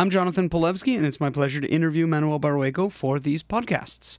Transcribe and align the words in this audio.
I'm 0.00 0.08
Jonathan 0.08 0.48
Polewski, 0.48 0.96
and 0.96 1.04
it's 1.04 1.20
my 1.20 1.28
pleasure 1.28 1.60
to 1.60 1.68
interview 1.68 2.06
Manuel 2.06 2.40
Barrueco 2.40 2.90
for 2.90 3.20
these 3.20 3.42
podcasts. 3.42 4.16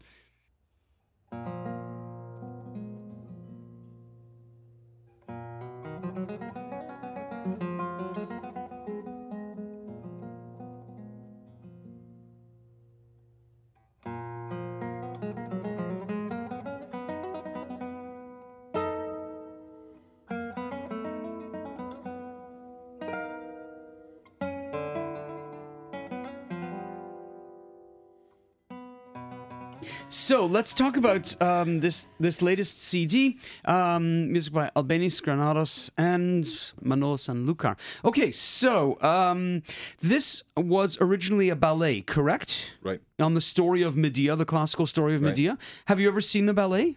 So 30.10 30.46
let's 30.46 30.74
talk 30.74 30.98
about 30.98 31.40
um, 31.42 31.80
this 31.80 32.08
this 32.20 32.42
latest 32.42 32.82
CD, 32.82 33.38
um, 33.66 34.32
music 34.32 34.54
by 34.54 34.70
Albéniz 34.76 35.22
Granados 35.22 35.92
and 35.98 36.46
Manolo 36.82 37.18
Sanlúcar. 37.18 37.78
Okay, 38.06 38.32
so 38.32 39.02
um, 39.02 39.64
this 40.00 40.44
was 40.58 40.98
originally 41.02 41.50
a 41.50 41.56
ballet, 41.56 42.02
correct? 42.02 42.72
Right. 42.84 43.02
On 43.20 43.34
the 43.34 43.42
story 43.42 43.82
of 43.82 43.96
Medea, 43.96 44.36
the 44.36 44.46
classical 44.46 44.88
story 44.88 45.16
of 45.16 45.22
Right. 45.22 45.30
Medea. 45.30 45.58
Have 45.86 46.00
you 46.00 46.08
ever 46.08 46.22
seen 46.22 46.46
the 46.46 46.54
ballet? 46.54 46.96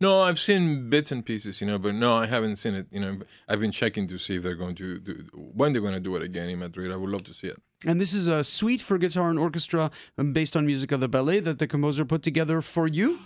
No, 0.00 0.20
I've 0.20 0.38
seen 0.38 0.90
bits 0.90 1.10
and 1.10 1.24
pieces, 1.24 1.60
you 1.60 1.66
know, 1.66 1.78
but 1.78 1.94
no, 1.94 2.14
I 2.16 2.26
haven't 2.26 2.56
seen 2.56 2.74
it. 2.74 2.86
You 2.90 3.00
know, 3.00 3.18
I've 3.48 3.60
been 3.60 3.72
checking 3.72 4.06
to 4.08 4.18
see 4.18 4.36
if 4.36 4.42
they're 4.42 4.54
going 4.54 4.74
to 4.76 4.98
do 4.98 5.24
when 5.32 5.72
they're 5.72 5.80
going 5.80 5.94
to 5.94 6.00
do 6.00 6.16
it 6.16 6.22
again 6.22 6.50
in 6.50 6.58
Madrid. 6.58 6.92
I 6.92 6.96
would 6.96 7.08
love 7.10 7.24
to 7.24 7.34
see 7.34 7.46
it. 7.48 7.58
And 7.86 8.00
this 8.00 8.12
is 8.12 8.28
a 8.28 8.44
suite 8.44 8.82
for 8.82 8.98
guitar 8.98 9.30
and 9.30 9.38
orchestra 9.38 9.90
um, 10.18 10.32
based 10.32 10.56
on 10.56 10.66
music 10.66 10.92
of 10.92 11.00
the 11.00 11.08
ballet 11.08 11.40
that 11.40 11.58
the 11.58 11.66
composer 11.66 12.04
put 12.04 12.22
together 12.22 12.60
for 12.60 12.86
you. 12.86 13.18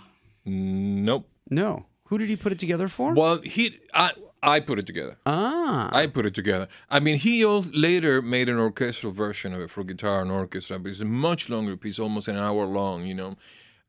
Nope. 0.45 1.27
No, 1.49 1.85
who 2.05 2.17
did 2.17 2.29
he 2.29 2.35
put 2.35 2.51
it 2.51 2.59
together 2.59 2.87
for? 2.87 3.13
Well, 3.13 3.39
he, 3.39 3.79
I, 3.93 4.13
I 4.41 4.59
put 4.61 4.79
it 4.79 4.85
together. 4.85 5.17
Ah, 5.25 5.89
I 5.91 6.07
put 6.07 6.25
it 6.25 6.33
together. 6.33 6.67
I 6.89 6.99
mean, 6.99 7.17
he 7.17 7.45
later 7.45 8.21
made 8.21 8.47
an 8.47 8.57
orchestral 8.57 9.11
version 9.11 9.53
of 9.53 9.61
it 9.61 9.69
for 9.69 9.83
guitar 9.83 10.21
and 10.21 10.31
orchestra, 10.31 10.79
but 10.79 10.89
it's 10.89 11.01
a 11.01 11.05
much 11.05 11.49
longer 11.49 11.75
piece, 11.75 11.99
almost 11.99 12.27
an 12.27 12.37
hour 12.37 12.65
long, 12.65 13.05
you 13.05 13.13
know. 13.13 13.35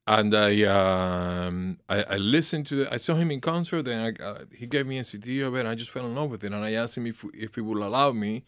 And 0.09 0.35
I, 0.35 0.63
um, 0.63 1.79
I, 1.89 2.03
I 2.03 2.17
listened 2.17 2.67
to 2.69 2.83
it. 2.83 2.89
I 2.91 2.97
saw 2.97 3.15
him 3.15 3.31
in 3.31 3.41
concert, 3.41 3.89
and 3.89 4.19
I, 4.21 4.25
uh, 4.25 4.45
he 4.53 4.67
gave 4.67 4.87
me 4.87 4.99
a 4.99 5.05
CD 5.05 5.41
of 5.41 5.55
it. 5.57 5.61
And 5.61 5.69
I 5.69 5.75
just 5.75 5.91
fell 5.91 6.07
in 6.07 6.15
love 6.15 6.31
with 6.31 6.45
it, 6.45 6.53
and 6.53 6.65
I 6.65 6.73
asked 6.73 6.97
him 6.97 7.07
if 7.07 7.25
if 7.35 7.57
he 7.57 7.61
would 7.61 7.79
allow 7.79 8.13
me 8.13 8.45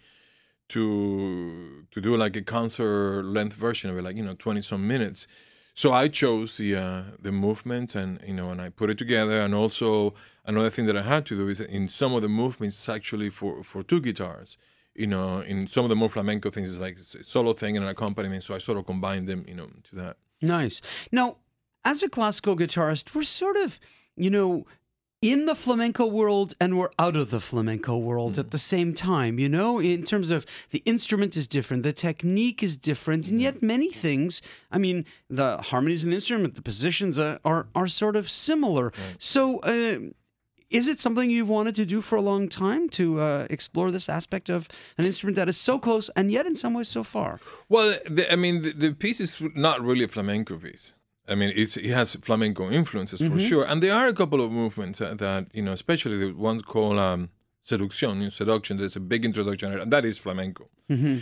to 0.68 1.86
to 1.90 2.00
do 2.00 2.16
like 2.16 2.36
a 2.36 2.42
concert 2.42 3.22
length 3.24 3.54
version 3.56 3.90
of 3.90 3.98
it, 3.98 4.02
like 4.02 4.16
you 4.16 4.24
know, 4.24 4.34
twenty 4.34 4.60
some 4.60 4.86
minutes. 4.86 5.26
So 5.74 5.92
I 5.92 6.08
chose 6.08 6.56
the 6.56 6.74
uh, 6.74 7.02
the 7.20 7.30
movement, 7.32 7.94
and 7.94 8.20
you 8.26 8.34
know, 8.34 8.50
and 8.50 8.60
I 8.60 8.68
put 8.70 8.90
it 8.90 8.98
together. 8.98 9.40
And 9.40 9.54
also 9.54 10.14
another 10.44 10.70
thing 10.70 10.86
that 10.86 10.96
I 10.96 11.02
had 11.02 11.24
to 11.26 11.36
do 11.36 11.48
is 11.48 11.60
in 11.60 11.88
some 11.88 12.14
of 12.14 12.22
the 12.22 12.28
movements, 12.28 12.88
actually 12.88 13.30
for 13.30 13.62
for 13.62 13.82
two 13.82 14.00
guitars. 14.00 14.56
You 14.94 15.06
know, 15.06 15.40
in 15.40 15.68
some 15.68 15.84
of 15.84 15.90
the 15.90 15.94
more 15.94 16.08
flamenco 16.08 16.50
things, 16.50 16.68
it's 16.70 16.80
like 16.80 16.98
a 16.98 17.22
solo 17.22 17.52
thing 17.52 17.76
and 17.76 17.84
an 17.84 17.90
accompaniment. 17.90 18.42
So 18.42 18.54
I 18.56 18.58
sort 18.58 18.78
of 18.78 18.86
combined 18.86 19.28
them, 19.28 19.44
you 19.46 19.54
know, 19.54 19.68
to 19.90 19.94
that. 19.94 20.16
nice. 20.42 20.80
Now, 21.12 21.36
as 21.84 22.02
a 22.02 22.08
classical 22.08 22.56
guitarist, 22.56 23.14
we're 23.14 23.22
sort 23.22 23.56
of, 23.56 23.78
you 24.16 24.30
know, 24.30 24.66
in 25.20 25.46
the 25.46 25.54
flamenco 25.54 26.06
world 26.06 26.54
and 26.60 26.78
we're 26.78 26.90
out 26.98 27.16
of 27.16 27.30
the 27.30 27.40
flamenco 27.40 27.96
world 27.96 28.38
at 28.38 28.52
the 28.52 28.58
same 28.58 28.94
time, 28.94 29.38
you 29.38 29.48
know, 29.48 29.80
in 29.80 30.04
terms 30.04 30.30
of 30.30 30.46
the 30.70 30.82
instrument 30.84 31.36
is 31.36 31.48
different, 31.48 31.82
the 31.82 31.92
technique 31.92 32.62
is 32.62 32.76
different, 32.76 33.28
and 33.28 33.40
yet 33.40 33.60
many 33.60 33.90
things, 33.90 34.40
I 34.70 34.78
mean, 34.78 35.04
the 35.28 35.58
harmonies 35.58 36.04
in 36.04 36.10
the 36.10 36.16
instrument, 36.16 36.54
the 36.54 36.62
positions 36.62 37.18
uh, 37.18 37.38
are, 37.44 37.66
are 37.74 37.88
sort 37.88 38.14
of 38.14 38.30
similar. 38.30 38.92
So, 39.18 39.58
uh, 39.60 39.98
is 40.70 40.86
it 40.86 41.00
something 41.00 41.30
you've 41.30 41.48
wanted 41.48 41.74
to 41.76 41.86
do 41.86 42.02
for 42.02 42.16
a 42.16 42.20
long 42.20 42.46
time 42.48 42.90
to 42.90 43.20
uh, 43.20 43.46
explore 43.48 43.90
this 43.90 44.06
aspect 44.06 44.50
of 44.50 44.68
an 44.98 45.06
instrument 45.06 45.34
that 45.36 45.48
is 45.48 45.56
so 45.56 45.78
close 45.78 46.10
and 46.14 46.30
yet 46.30 46.44
in 46.44 46.54
some 46.54 46.74
ways 46.74 46.88
so 46.88 47.02
far? 47.02 47.40
Well, 47.70 47.96
the, 48.04 48.30
I 48.30 48.36
mean, 48.36 48.60
the, 48.60 48.72
the 48.72 48.92
piece 48.92 49.18
is 49.18 49.42
not 49.54 49.80
really 49.80 50.04
a 50.04 50.08
flamenco 50.08 50.58
piece. 50.58 50.92
I 51.28 51.34
mean, 51.34 51.52
it's, 51.54 51.76
it 51.76 51.90
has 51.90 52.14
flamenco 52.16 52.70
influences 52.70 53.20
for 53.20 53.26
mm-hmm. 53.26 53.38
sure, 53.38 53.64
and 53.64 53.82
there 53.82 53.94
are 53.94 54.06
a 54.06 54.14
couple 54.14 54.40
of 54.40 54.50
movements 54.50 54.98
that, 54.98 55.18
that 55.18 55.46
you 55.52 55.62
know, 55.62 55.72
especially 55.72 56.16
the 56.18 56.32
ones 56.32 56.62
called 56.62 56.98
um, 56.98 57.30
know, 57.70 58.28
seduction. 58.28 58.76
There's 58.78 58.96
a 58.96 59.00
big 59.00 59.24
introduction, 59.24 59.78
and 59.78 59.92
that 59.92 60.04
is 60.04 60.18
flamenco. 60.18 60.68
Mm-hmm. 60.90 61.18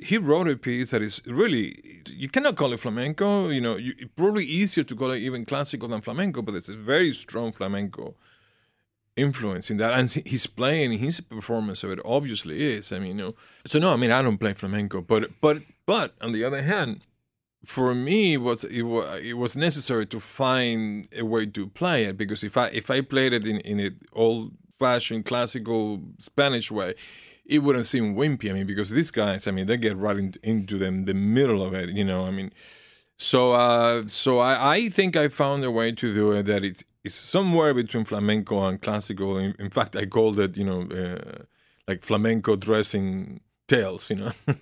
He 0.00 0.18
wrote 0.18 0.48
a 0.48 0.56
piece 0.56 0.90
that 0.90 1.02
is 1.02 1.22
really 1.26 2.02
you 2.08 2.28
cannot 2.28 2.56
call 2.56 2.72
it 2.72 2.80
flamenco. 2.80 3.48
You 3.48 3.60
know, 3.60 3.76
you, 3.76 3.94
probably 4.16 4.44
easier 4.44 4.84
to 4.84 4.96
call 4.96 5.10
it 5.12 5.18
even 5.18 5.44
classical 5.44 5.88
than 5.88 6.00
flamenco, 6.00 6.42
but 6.42 6.54
it's 6.54 6.68
a 6.68 6.76
very 6.76 7.12
strong 7.12 7.52
flamenco 7.52 8.14
influence 9.16 9.70
in 9.70 9.76
that 9.76 9.96
and 9.96 10.10
he's 10.26 10.46
playing 10.46 10.98
his 10.98 11.20
performance 11.20 11.84
of 11.84 11.90
it 11.92 12.00
obviously 12.04 12.60
is 12.64 12.90
i 12.90 12.98
mean 12.98 13.16
you 13.16 13.24
know 13.24 13.34
so 13.64 13.78
no 13.78 13.92
i 13.92 13.96
mean 13.96 14.10
i 14.10 14.20
don't 14.20 14.38
play 14.38 14.52
flamenco 14.52 15.00
but 15.00 15.30
but 15.40 15.58
but 15.86 16.14
on 16.20 16.32
the 16.32 16.42
other 16.44 16.62
hand 16.62 17.00
for 17.64 17.94
me 17.94 18.34
it 18.34 18.38
was 18.38 18.64
it 18.64 18.82
it 19.22 19.34
was 19.34 19.56
necessary 19.56 20.06
to 20.06 20.20
find 20.20 21.08
a 21.16 21.24
way 21.24 21.46
to 21.46 21.66
play 21.66 22.04
it 22.04 22.16
because 22.16 22.44
if 22.44 22.56
i 22.56 22.66
if 22.68 22.90
i 22.90 23.00
played 23.00 23.32
it 23.32 23.46
in 23.46 23.58
in 23.60 23.80
an 23.80 23.98
old 24.12 24.52
fashioned 24.78 25.24
classical 25.24 26.00
spanish 26.18 26.70
way 26.70 26.94
it 27.46 27.58
wouldn't 27.60 27.86
seem 27.86 28.14
wimpy 28.14 28.50
i 28.50 28.52
mean 28.52 28.66
because 28.66 28.90
these 28.90 29.10
guys 29.10 29.46
i 29.46 29.50
mean 29.50 29.66
they 29.66 29.76
get 29.76 29.96
right 29.96 30.16
in, 30.16 30.34
into 30.42 30.78
them 30.78 31.04
the 31.04 31.14
middle 31.14 31.62
of 31.62 31.74
it 31.74 31.90
you 31.90 32.04
know 32.04 32.24
i 32.24 32.30
mean 32.30 32.50
so 33.16 33.52
uh, 33.52 34.06
so 34.06 34.38
I, 34.38 34.76
I 34.76 34.88
think 34.88 35.16
I 35.16 35.28
found 35.28 35.64
a 35.64 35.70
way 35.70 35.92
to 35.92 36.14
do 36.14 36.32
it 36.32 36.44
that 36.44 36.64
it's, 36.64 36.82
it's 37.04 37.14
somewhere 37.14 37.72
between 37.72 38.04
flamenco 38.04 38.66
and 38.66 38.80
classical. 38.80 39.38
In, 39.38 39.54
in 39.58 39.70
fact, 39.70 39.96
I 39.96 40.06
called 40.06 40.40
it, 40.40 40.56
you 40.56 40.64
know, 40.64 40.82
uh, 40.82 41.44
like 41.86 42.02
flamenco 42.02 42.56
dressing 42.56 43.40
tales, 43.68 44.10
you 44.10 44.16
know. 44.16 44.32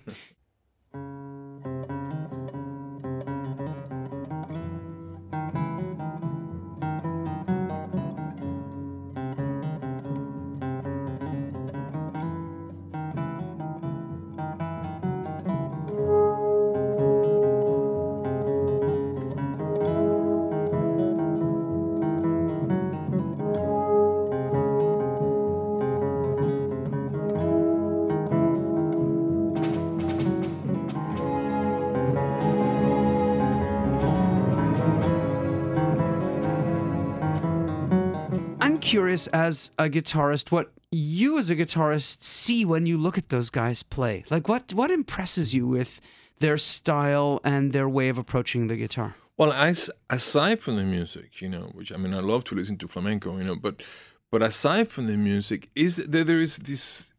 curious 39.13 39.27
as 39.27 39.71
a 39.77 39.89
guitarist 39.89 40.51
what 40.51 40.71
you 40.91 41.37
as 41.37 41.49
a 41.51 41.55
guitarist 41.55 42.23
see 42.23 42.65
when 42.65 42.85
you 42.87 42.97
look 42.97 43.17
at 43.17 43.29
those 43.29 43.49
guys 43.51 43.83
play. 43.83 44.23
Like 44.29 44.47
what 44.47 44.73
what 44.73 44.89
impresses 44.89 45.53
you 45.53 45.67
with 45.67 46.01
their 46.39 46.57
style 46.57 47.39
and 47.43 47.73
their 47.73 47.87
way 47.87 48.09
of 48.09 48.17
approaching 48.17 48.67
the 48.67 48.75
guitar? 48.75 49.15
Well, 49.37 49.51
as, 49.51 49.89
aside 50.09 50.59
from 50.61 50.75
the 50.77 50.83
music, 50.83 51.41
you 51.41 51.49
know, 51.49 51.71
which 51.73 51.91
I 51.91 51.97
mean, 51.97 52.13
I 52.13 52.21
love 52.21 52.43
to 52.45 52.55
listen 52.55 52.77
to 52.77 52.87
flamenco, 52.87 53.37
you 53.37 53.43
know, 53.43 53.55
but 53.55 53.83
but 54.31 54.41
aside 54.41 54.87
from 54.89 55.05
the 55.07 55.17
music, 55.17 55.69
is 55.75 55.97
that 55.97 56.25
there 56.27 56.41
is 56.41 56.57
this 56.57 57.13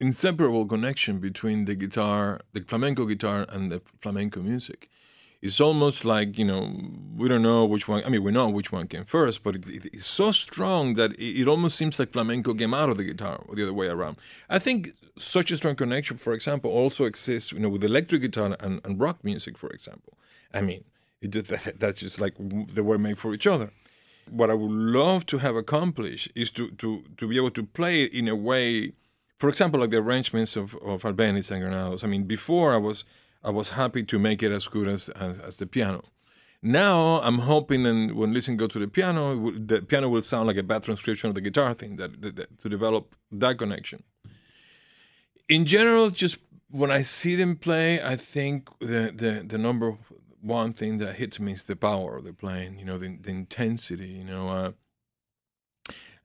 inseparable 0.00 0.66
connection 0.66 1.20
between 1.20 1.66
the 1.66 1.76
guitar, 1.76 2.40
the 2.52 2.60
flamenco 2.60 3.04
guitar, 3.06 3.46
and 3.48 3.70
the 3.70 3.80
flamenco 4.00 4.40
music. 4.40 4.88
It's 5.42 5.60
almost 5.60 6.04
like 6.04 6.38
you 6.38 6.44
know 6.44 6.62
we 7.16 7.28
don't 7.28 7.42
know 7.42 7.64
which 7.64 7.86
one. 7.88 8.02
I 8.04 8.08
mean, 8.08 8.22
we 8.22 8.32
know 8.32 8.48
which 8.48 8.72
one 8.72 8.88
came 8.88 9.04
first, 9.04 9.42
but 9.42 9.54
it, 9.56 9.68
it- 9.68 9.90
it's 9.92 10.06
so 10.06 10.32
strong 10.32 10.94
that 10.94 11.12
it, 11.12 11.40
it 11.42 11.48
almost 11.48 11.76
seems 11.76 11.98
like 11.98 12.10
flamenco 12.12 12.54
came 12.54 12.74
out 12.74 12.88
of 12.90 12.96
the 12.96 13.04
guitar, 13.04 13.42
or 13.48 13.54
the 13.54 13.62
other 13.62 13.72
way 13.74 13.86
around. 13.86 14.16
I 14.48 14.58
think 14.58 14.92
such 15.16 15.50
a 15.50 15.56
strong 15.56 15.76
connection, 15.76 16.16
for 16.16 16.32
example, 16.32 16.70
also 16.70 17.04
exists, 17.04 17.52
you 17.52 17.58
know, 17.60 17.68
with 17.68 17.84
electric 17.84 18.22
guitar 18.22 18.56
and, 18.60 18.80
and 18.84 19.00
rock 19.00 19.18
music, 19.22 19.56
for 19.58 19.70
example. 19.70 20.14
I 20.52 20.60
mean, 20.62 20.84
it 21.20 21.28
just, 21.28 21.78
that's 21.78 22.00
just 22.00 22.20
like 22.20 22.34
they 22.74 22.82
were 22.82 22.98
made 22.98 23.18
for 23.18 23.32
each 23.34 23.46
other. 23.46 23.70
What 24.30 24.50
I 24.50 24.54
would 24.54 24.72
love 24.72 25.24
to 25.26 25.38
have 25.38 25.54
accomplished 25.54 26.30
is 26.34 26.50
to 26.52 26.70
to 26.82 27.04
to 27.18 27.28
be 27.28 27.36
able 27.36 27.50
to 27.52 27.62
play 27.62 28.04
in 28.04 28.26
a 28.28 28.34
way, 28.34 28.92
for 29.38 29.48
example, 29.48 29.80
like 29.80 29.90
the 29.90 29.98
arrangements 29.98 30.56
of 30.56 30.74
of 30.76 31.02
Albeniz 31.04 31.50
and 31.50 31.60
Granados. 31.62 32.02
I 32.02 32.08
mean, 32.08 32.24
before 32.24 32.72
I 32.74 32.78
was 32.78 33.04
I 33.46 33.50
was 33.50 33.68
happy 33.70 34.02
to 34.02 34.18
make 34.18 34.42
it 34.46 34.52
as 34.52 34.66
good 34.74 34.88
as 34.88 35.08
as, 35.10 35.38
as 35.38 35.56
the 35.56 35.66
piano. 35.66 36.02
Now 36.62 37.20
I'm 37.26 37.40
hoping 37.52 37.84
that 37.84 38.16
when 38.20 38.32
listening 38.34 38.56
go 38.56 38.66
to 38.66 38.78
the 38.84 38.88
piano, 38.88 39.52
the 39.70 39.82
piano 39.82 40.08
will 40.08 40.22
sound 40.22 40.46
like 40.48 40.56
a 40.56 40.62
bad 40.72 40.82
transcription 40.82 41.28
of 41.30 41.34
the 41.34 41.40
guitar 41.48 41.72
thing. 41.74 41.96
That, 41.96 42.10
that, 42.22 42.36
that- 42.36 42.58
to 42.62 42.68
develop 42.68 43.14
that 43.30 43.54
connection. 43.58 44.02
In 45.48 45.64
general, 45.64 46.10
just 46.10 46.38
when 46.70 46.90
I 46.90 47.02
see 47.02 47.36
them 47.36 47.56
play, 47.56 48.02
I 48.02 48.16
think 48.16 48.68
the 48.80 49.12
the 49.22 49.32
the 49.52 49.58
number 49.58 49.88
one 50.40 50.72
thing 50.72 50.98
that 50.98 51.16
hits 51.16 51.38
me 51.38 51.52
is 51.52 51.64
the 51.64 51.76
power 51.76 52.16
of 52.16 52.24
the 52.24 52.32
playing. 52.32 52.78
You 52.80 52.84
know, 52.88 52.98
the 52.98 53.16
the 53.26 53.30
intensity. 53.30 54.08
You 54.08 54.24
know. 54.24 54.48
Uh, 54.48 54.72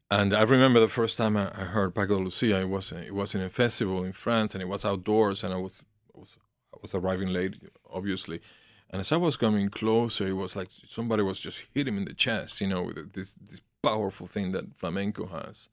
and 0.10 0.34
I 0.34 0.42
remember 0.42 0.80
the 0.80 0.90
first 1.00 1.18
time 1.18 1.38
I, 1.38 1.46
I 1.62 1.66
heard 1.76 1.96
Paco 1.96 2.20
Lucia. 2.20 2.60
It 2.62 2.70
was 2.70 2.92
it 2.92 3.14
was 3.14 3.36
in 3.36 3.42
a 3.42 3.50
festival 3.50 4.04
in 4.04 4.14
France, 4.14 4.56
and 4.56 4.62
it 4.62 4.68
was 4.68 4.84
outdoors, 4.86 5.44
and 5.44 5.54
I 5.54 5.58
was 5.58 5.84
I 6.16 6.20
was, 6.20 6.38
was 6.82 6.96
arriving 6.96 7.30
late, 7.30 7.56
obviously. 7.92 8.42
And 8.90 9.00
as 9.00 9.12
I 9.12 9.18
was 9.18 9.38
coming 9.38 9.70
closer, 9.70 10.28
it 10.28 10.34
was 10.34 10.56
like 10.56 10.70
somebody 10.72 11.24
was 11.24 11.40
just 11.40 11.64
hitting 11.74 11.94
him 11.94 12.00
in 12.00 12.06
the 12.06 12.14
chest, 12.14 12.62
you 12.62 12.68
know, 12.68 12.84
with 12.84 13.14
this 13.14 13.36
this 13.36 13.62
powerful 13.82 14.28
thing 14.28 14.52
that 14.52 14.76
flamenco 14.78 15.28
has. 15.28 15.70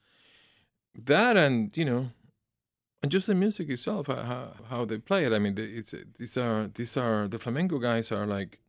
That 0.95 1.37
and 1.37 1.77
you 1.77 1.85
know, 1.85 2.11
and 3.03 3.11
just 3.11 3.27
the 3.27 3.35
music 3.35 3.69
itself, 3.69 4.07
how 4.07 4.53
how 4.71 4.85
they 4.85 4.99
play 4.99 5.25
it. 5.25 5.33
I 5.33 5.39
mean, 5.39 5.55
it's 5.59 5.95
these 6.19 6.37
are 6.37 6.69
these 6.69 6.97
are 6.97 7.29
the 7.29 7.39
flamenco 7.39 7.79
guys 7.79 8.13
are 8.13 8.27
like 8.27 8.61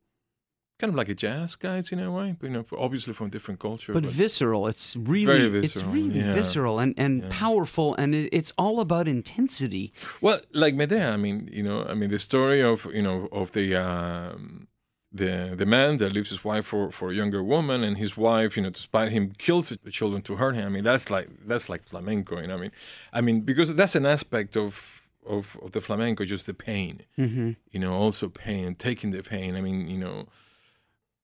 kind 0.79 0.91
of 0.93 0.95
like 0.95 1.09
a 1.09 1.13
jazz 1.13 1.55
guys 1.55 1.91
in 1.91 1.99
a 1.99 2.09
way, 2.09 2.35
but, 2.39 2.47
you 2.49 2.53
know, 2.53 2.65
obviously 2.77 3.13
from 3.13 3.29
different 3.29 3.59
culture. 3.59 3.93
But, 3.93 4.03
but 4.03 4.11
visceral. 4.11 4.67
It's 4.67 4.95
really, 4.95 5.49
visceral, 5.49 5.63
it's 5.63 5.83
really 5.83 6.19
yeah. 6.21 6.33
visceral 6.33 6.79
and, 6.79 6.93
and 6.97 7.23
yeah. 7.23 7.27
powerful, 7.29 7.95
and 7.95 8.15
it's 8.15 8.53
all 8.57 8.79
about 8.79 9.07
intensity. 9.07 9.91
Well, 10.21 10.39
like 10.53 10.75
Medea, 10.75 11.11
I 11.11 11.17
mean, 11.17 11.49
you 11.51 11.63
know, 11.63 11.83
I 11.83 11.93
mean, 11.93 12.09
the 12.09 12.19
story 12.19 12.63
of 12.63 12.87
you 12.93 13.01
know 13.01 13.27
of 13.31 13.51
the 13.51 13.75
um, 13.75 14.67
the 15.11 15.53
the 15.55 15.65
man 15.65 15.97
that 15.97 16.13
leaves 16.13 16.29
his 16.29 16.45
wife 16.45 16.67
for, 16.67 16.91
for 16.91 17.11
a 17.11 17.13
younger 17.13 17.43
woman, 17.43 17.83
and 17.83 17.97
his 17.97 18.15
wife, 18.15 18.55
you 18.55 18.63
know, 18.63 18.69
despite 18.69 19.11
him, 19.11 19.33
kills 19.37 19.69
the 19.69 19.91
children 19.91 20.21
to 20.23 20.37
hurt 20.37 20.55
him. 20.55 20.65
I 20.65 20.69
mean, 20.69 20.83
that's 20.85 21.09
like 21.09 21.27
that's 21.45 21.67
like 21.67 21.83
flamenco, 21.83 22.39
you 22.39 22.47
know. 22.47 22.55
I 22.55 22.61
mean, 22.61 22.71
I 23.11 23.21
mean, 23.21 23.41
because 23.41 23.75
that's 23.75 23.95
an 23.95 24.05
aspect 24.05 24.55
of 24.55 25.03
of, 25.27 25.57
of 25.61 25.73
the 25.73 25.81
flamenco, 25.81 26.23
just 26.23 26.45
the 26.45 26.53
pain, 26.53 27.01
mm-hmm. 27.17 27.51
you 27.69 27.79
know, 27.79 27.93
also 27.93 28.29
pain, 28.29 28.75
taking 28.75 29.11
the 29.11 29.21
pain. 29.21 29.57
I 29.57 29.61
mean, 29.61 29.89
you 29.89 29.97
know 29.97 30.27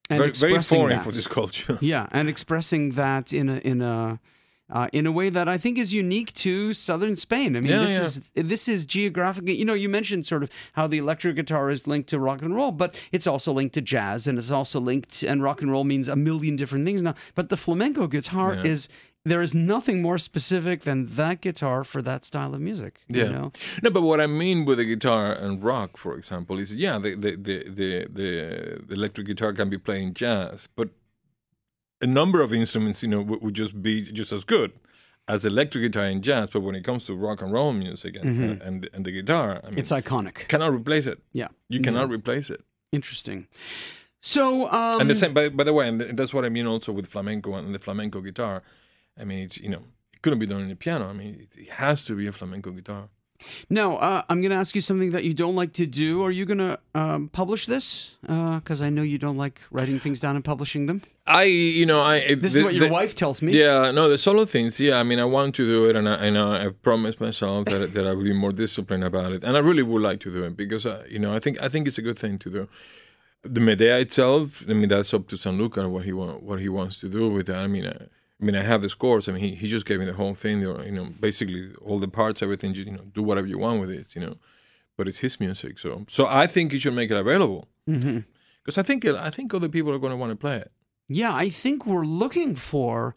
and 0.08 0.18
very, 0.18 0.32
very 0.32 0.62
foreign 0.62 0.96
that. 0.96 1.04
for 1.04 1.12
this 1.12 1.26
culture. 1.26 1.78
Yeah, 1.86 2.06
and 2.12 2.28
expressing 2.28 2.92
that 2.92 3.32
in 3.32 3.48
a 3.48 3.56
in 3.58 3.82
a 3.82 4.20
uh, 4.68 4.88
in 4.92 5.06
a 5.06 5.12
way 5.12 5.30
that 5.30 5.48
I 5.48 5.58
think 5.58 5.78
is 5.78 5.92
unique 5.92 6.32
to 6.34 6.72
southern 6.72 7.14
Spain. 7.16 7.56
I 7.56 7.60
mean, 7.60 7.70
yeah, 7.70 7.78
this 7.80 7.92
yeah. 7.92 8.02
is 8.02 8.48
this 8.48 8.68
is 8.68 8.86
geographically. 8.86 9.56
You 9.56 9.64
know, 9.64 9.74
you 9.74 9.88
mentioned 9.88 10.26
sort 10.26 10.42
of 10.42 10.50
how 10.72 10.86
the 10.86 10.98
electric 10.98 11.36
guitar 11.36 11.70
is 11.70 11.86
linked 11.86 12.08
to 12.10 12.18
rock 12.18 12.42
and 12.42 12.54
roll, 12.54 12.72
but 12.72 12.96
it's 13.12 13.26
also 13.26 13.52
linked 13.52 13.74
to 13.74 13.80
jazz, 13.80 14.26
and 14.26 14.38
it's 14.38 14.50
also 14.50 14.80
linked. 14.80 15.20
To, 15.20 15.28
and 15.28 15.42
rock 15.42 15.62
and 15.62 15.70
roll 15.70 15.84
means 15.84 16.08
a 16.08 16.16
million 16.16 16.56
different 16.56 16.84
things 16.84 17.02
now. 17.02 17.14
But 17.34 17.48
the 17.48 17.56
flamenco 17.56 18.06
guitar 18.06 18.54
yeah. 18.54 18.64
is 18.64 18.88
there 19.26 19.42
is 19.42 19.54
nothing 19.54 20.00
more 20.00 20.18
specific 20.18 20.84
than 20.84 21.06
that 21.16 21.40
guitar 21.40 21.82
for 21.82 22.00
that 22.00 22.24
style 22.24 22.54
of 22.54 22.60
music. 22.60 23.00
Yeah. 23.08 23.24
You 23.24 23.30
know? 23.30 23.52
No, 23.82 23.90
but 23.90 24.02
what 24.02 24.20
I 24.20 24.28
mean 24.28 24.64
with 24.64 24.78
the 24.78 24.84
guitar 24.84 25.32
and 25.32 25.62
rock, 25.62 25.96
for 25.96 26.16
example, 26.16 26.58
is 26.60 26.74
yeah, 26.74 26.98
the 26.98 27.14
the 27.16 27.34
the 27.34 27.56
the, 27.68 28.06
the, 28.18 28.94
electric 28.94 29.26
guitar 29.26 29.52
can 29.52 29.68
be 29.68 29.78
playing 29.78 30.14
jazz, 30.14 30.68
but 30.76 30.90
a 32.00 32.06
number 32.06 32.40
of 32.40 32.52
instruments, 32.52 33.02
you 33.02 33.08
know, 33.08 33.20
would, 33.20 33.42
would 33.42 33.54
just 33.54 33.82
be 33.82 34.00
just 34.02 34.32
as 34.32 34.44
good 34.44 34.72
as 35.26 35.44
electric 35.44 35.82
guitar 35.82 36.04
and 36.04 36.22
jazz. 36.22 36.50
But 36.50 36.60
when 36.60 36.76
it 36.76 36.84
comes 36.84 37.06
to 37.06 37.16
rock 37.16 37.42
and 37.42 37.52
roll 37.52 37.72
music 37.72 38.14
and 38.14 38.24
mm-hmm. 38.24 38.66
and, 38.66 38.88
and 38.92 39.04
the 39.04 39.10
guitar, 39.10 39.60
I 39.64 39.70
mean, 39.70 39.78
it's 39.80 39.90
iconic. 39.90 40.46
Cannot 40.46 40.72
replace 40.72 41.06
it. 41.06 41.18
Yeah, 41.32 41.48
you 41.68 41.80
cannot 41.80 42.04
mm-hmm. 42.04 42.14
replace 42.14 42.48
it. 42.48 42.62
Interesting. 42.92 43.48
So, 44.22 44.70
um, 44.72 45.00
and 45.00 45.10
the 45.10 45.14
same, 45.14 45.34
by, 45.34 45.50
by 45.50 45.62
the 45.62 45.72
way, 45.72 45.86
and 45.88 46.00
that's 46.18 46.34
what 46.34 46.44
I 46.44 46.48
mean 46.48 46.66
also 46.66 46.90
with 46.90 47.06
flamenco 47.06 47.54
and 47.54 47.72
the 47.74 47.78
flamenco 47.78 48.20
guitar 48.20 48.62
I 49.18 49.24
mean, 49.24 49.40
it's 49.40 49.58
you 49.58 49.68
know, 49.68 49.82
it 50.12 50.22
couldn't 50.22 50.38
be 50.38 50.46
done 50.46 50.62
in 50.62 50.70
a 50.70 50.76
piano. 50.76 51.08
I 51.08 51.12
mean, 51.12 51.34
it, 51.40 51.58
it 51.58 51.70
has 51.70 52.04
to 52.04 52.14
be 52.14 52.26
a 52.26 52.32
flamenco 52.32 52.70
guitar. 52.70 53.08
Now, 53.68 53.96
uh, 53.96 54.22
I'm 54.28 54.40
going 54.40 54.50
to 54.50 54.56
ask 54.56 54.74
you 54.74 54.80
something 54.80 55.10
that 55.10 55.24
you 55.24 55.34
don't 55.34 55.54
like 55.54 55.72
to 55.74 55.86
do. 55.86 56.22
Are 56.22 56.30
you 56.30 56.44
going 56.44 56.58
to 56.58 56.78
um, 56.94 57.28
publish 57.28 57.66
this? 57.66 58.14
Because 58.22 58.80
uh, 58.80 58.84
I 58.84 58.90
know 58.90 59.02
you 59.02 59.18
don't 59.18 59.36
like 59.36 59.60
writing 59.70 59.98
things 59.98 60.20
down 60.20 60.36
and 60.36 60.44
publishing 60.44 60.86
them. 60.86 61.02
I, 61.26 61.44
you 61.44 61.86
know, 61.86 62.00
I. 62.00 62.34
This 62.34 62.54
the, 62.54 62.58
is 62.58 62.64
what 62.64 62.74
your 62.74 62.88
the, 62.88 62.92
wife 62.92 63.14
tells 63.14 63.42
me. 63.42 63.52
Yeah, 63.52 63.90
no, 63.90 64.08
the 64.08 64.18
solo 64.18 64.44
things. 64.44 64.80
Yeah, 64.80 64.98
I 64.98 65.02
mean, 65.02 65.18
I 65.18 65.24
want 65.24 65.54
to 65.56 65.66
do 65.66 65.88
it, 65.88 65.96
and 65.96 66.08
I, 66.08 66.14
and 66.14 66.38
I, 66.38 66.66
I 66.66 66.68
promised 66.68 67.20
myself 67.20 67.66
that 67.66 67.92
that 67.94 68.06
I 68.06 68.12
will 68.12 68.24
be 68.24 68.32
more 68.32 68.52
disciplined 68.52 69.04
about 69.04 69.32
it, 69.32 69.42
and 69.42 69.56
I 69.56 69.60
really 69.60 69.82
would 69.82 70.02
like 70.02 70.20
to 70.20 70.32
do 70.32 70.44
it 70.44 70.56
because, 70.56 70.86
uh, 70.86 71.04
you 71.08 71.18
know, 71.18 71.34
I 71.34 71.38
think 71.38 71.60
I 71.60 71.68
think 71.68 71.86
it's 71.88 71.98
a 71.98 72.02
good 72.02 72.18
thing 72.18 72.38
to 72.38 72.50
do. 72.50 72.68
The 73.42 73.60
Medea 73.60 73.98
itself, 73.98 74.64
I 74.68 74.72
mean, 74.72 74.88
that's 74.88 75.14
up 75.14 75.28
to 75.28 75.36
Sanlúcar 75.36 75.78
and 75.78 75.92
what 75.92 76.04
he 76.04 76.12
want, 76.12 76.42
what 76.42 76.60
he 76.60 76.68
wants 76.68 76.98
to 77.00 77.08
do 77.08 77.28
with 77.28 77.46
that. 77.46 77.58
I 77.58 77.66
mean. 77.66 77.86
Uh, 77.86 78.06
I 78.40 78.44
mean, 78.44 78.54
I 78.54 78.62
have 78.62 78.82
the 78.82 78.88
scores. 78.88 79.28
I 79.28 79.32
mean, 79.32 79.42
he, 79.42 79.54
he 79.54 79.68
just 79.68 79.86
gave 79.86 79.98
me 79.98 80.04
the 80.04 80.12
whole 80.12 80.34
thing. 80.34 80.60
You 80.60 80.90
know, 80.90 81.08
basically 81.18 81.72
all 81.82 81.98
the 81.98 82.08
parts, 82.08 82.42
everything. 82.42 82.74
You 82.74 82.92
know, 82.92 83.04
do 83.14 83.22
whatever 83.22 83.46
you 83.46 83.58
want 83.58 83.80
with 83.80 83.90
it. 83.90 84.14
You 84.14 84.20
know, 84.20 84.36
but 84.96 85.08
it's 85.08 85.18
his 85.18 85.40
music. 85.40 85.78
So, 85.78 86.04
so 86.08 86.26
I 86.26 86.46
think 86.46 86.72
he 86.72 86.78
should 86.78 86.94
make 86.94 87.10
it 87.10 87.16
available 87.16 87.68
because 87.86 88.02
mm-hmm. 88.02 88.80
I 88.80 88.82
think 88.82 89.04
I 89.04 89.30
think 89.30 89.54
other 89.54 89.68
people 89.68 89.92
are 89.92 89.98
going 89.98 90.12
to 90.12 90.16
want 90.16 90.32
to 90.32 90.36
play 90.36 90.56
it. 90.56 90.70
Yeah, 91.08 91.34
I 91.34 91.50
think 91.50 91.86
we're 91.86 92.04
looking 92.04 92.56
for 92.56 93.14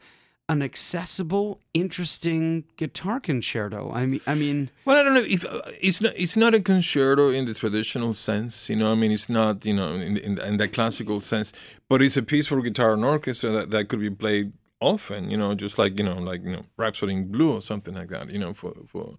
an 0.47 0.61
accessible, 0.63 1.61
interesting 1.75 2.63
guitar 2.75 3.19
concerto. 3.19 3.91
I 3.93 4.05
mean, 4.05 4.21
I 4.25 4.35
mean. 4.35 4.71
Well, 4.85 4.97
I 4.97 5.03
don't 5.03 5.13
know 5.13 5.21
if 5.21 5.45
uh, 5.45 5.61
it's 5.79 6.01
not. 6.01 6.13
It's 6.15 6.37
not 6.37 6.53
a 6.55 6.59
concerto 6.59 7.29
in 7.29 7.45
the 7.45 7.53
traditional 7.53 8.13
sense. 8.13 8.69
You 8.69 8.75
know, 8.77 8.91
I 8.91 8.95
mean, 8.95 9.11
it's 9.11 9.29
not. 9.29 9.65
You 9.65 9.73
know, 9.73 9.93
in 9.93 10.17
in, 10.17 10.39
in 10.39 10.57
that 10.57 10.73
classical 10.73 11.21
sense. 11.21 11.51
But 11.87 12.01
it's 12.01 12.17
a 12.17 12.23
piece 12.23 12.47
for 12.47 12.61
guitar 12.61 12.93
and 12.93 13.03
orchestra 13.03 13.51
that, 13.51 13.71
that 13.71 13.89
could 13.89 13.99
be 13.99 14.09
played 14.09 14.53
often, 14.81 15.29
you 15.29 15.37
know, 15.37 15.55
just 15.55 15.77
like 15.77 15.97
you 15.97 16.05
know, 16.05 16.15
like 16.15 16.43
you 16.43 16.51
know, 16.51 16.63
Rhapsody 16.77 17.13
in 17.13 17.31
Blue 17.31 17.53
or 17.53 17.61
something 17.61 17.93
like 17.93 18.09
that, 18.09 18.31
you 18.31 18.39
know, 18.39 18.53
for 18.53 18.73
for 18.87 19.17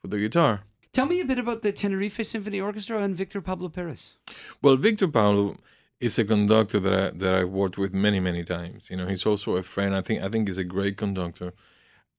for 0.00 0.08
the 0.08 0.18
guitar. 0.18 0.62
Tell 0.92 1.06
me 1.06 1.20
a 1.20 1.24
bit 1.24 1.38
about 1.38 1.62
the 1.62 1.72
Tenerife 1.72 2.24
Symphony 2.24 2.60
Orchestra 2.60 3.02
and 3.02 3.16
Victor 3.16 3.40
Pablo 3.40 3.68
Perez. 3.68 4.14
Well, 4.62 4.76
Victor 4.76 5.08
Pablo 5.08 5.56
is 6.00 6.18
a 6.18 6.24
conductor 6.24 6.78
that 6.78 6.92
I 6.92 7.10
that 7.10 7.34
I 7.34 7.44
worked 7.44 7.78
with 7.78 7.92
many 7.92 8.20
many 8.20 8.44
times. 8.44 8.90
You 8.90 8.96
know, 8.96 9.06
he's 9.06 9.26
also 9.26 9.56
a 9.56 9.62
friend. 9.62 9.94
I 9.94 10.02
think 10.02 10.22
I 10.22 10.28
think 10.28 10.48
he's 10.48 10.58
a 10.58 10.64
great 10.64 10.96
conductor. 10.96 11.52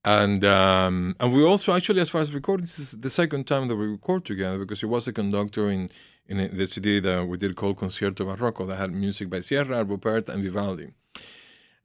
And 0.03 0.45
um, 0.45 1.15
and 1.19 1.33
we 1.33 1.43
also 1.43 1.73
actually, 1.73 2.01
as 2.01 2.09
far 2.09 2.21
as 2.21 2.31
recording, 2.33 2.63
this 2.63 2.77
is 2.77 2.91
the 2.91 3.09
second 3.09 3.47
time 3.47 3.67
that 3.69 3.75
we 3.75 3.87
record 3.87 4.23
together 4.23 4.59
because 4.59 4.81
he 4.81 4.85
was 4.85 5.07
a 5.07 5.13
conductor 5.13 5.69
in 5.69 5.89
in 6.27 6.55
the 6.55 6.67
CD 6.67 6.99
that 6.99 7.27
we 7.27 7.37
did 7.37 7.55
called 7.55 7.77
Concierto 7.77 8.25
Barroco 8.25 8.67
that 8.67 8.77
had 8.77 8.91
music 8.91 9.29
by 9.29 9.39
Sierra, 9.39 9.83
Rupert, 9.83 10.29
and 10.29 10.43
Vivaldi. 10.43 10.93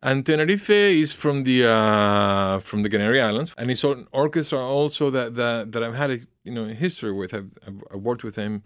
And 0.03 0.25
Tenerife 0.25 0.71
is 0.71 1.13
from 1.13 1.45
the 1.45 1.67
uh, 1.67 2.61
from 2.61 2.83
the 2.83 2.89
Canary 2.89 3.21
Islands, 3.21 3.55
and 3.59 3.71
it's 3.71 3.85
an 3.85 4.09
orchestra 4.13 4.59
also 4.59 5.11
that 5.11 5.35
that, 5.35 5.73
that 5.73 5.83
I've 5.83 5.95
had 5.95 6.11
a 6.11 6.19
you 6.43 6.53
know 6.53 6.67
history 6.69 7.13
with. 7.13 7.35
I've, 7.35 7.51
I've 7.67 8.01
worked 8.01 8.25
with 8.25 8.37
him 8.37 8.63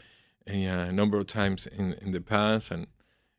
a, 0.46 0.64
a, 0.64 0.92
number 0.92 1.18
of 1.18 1.26
times 1.26 1.66
in, 1.66 1.94
in 1.94 2.12
the 2.12 2.20
past, 2.20 2.70
and 2.70 2.86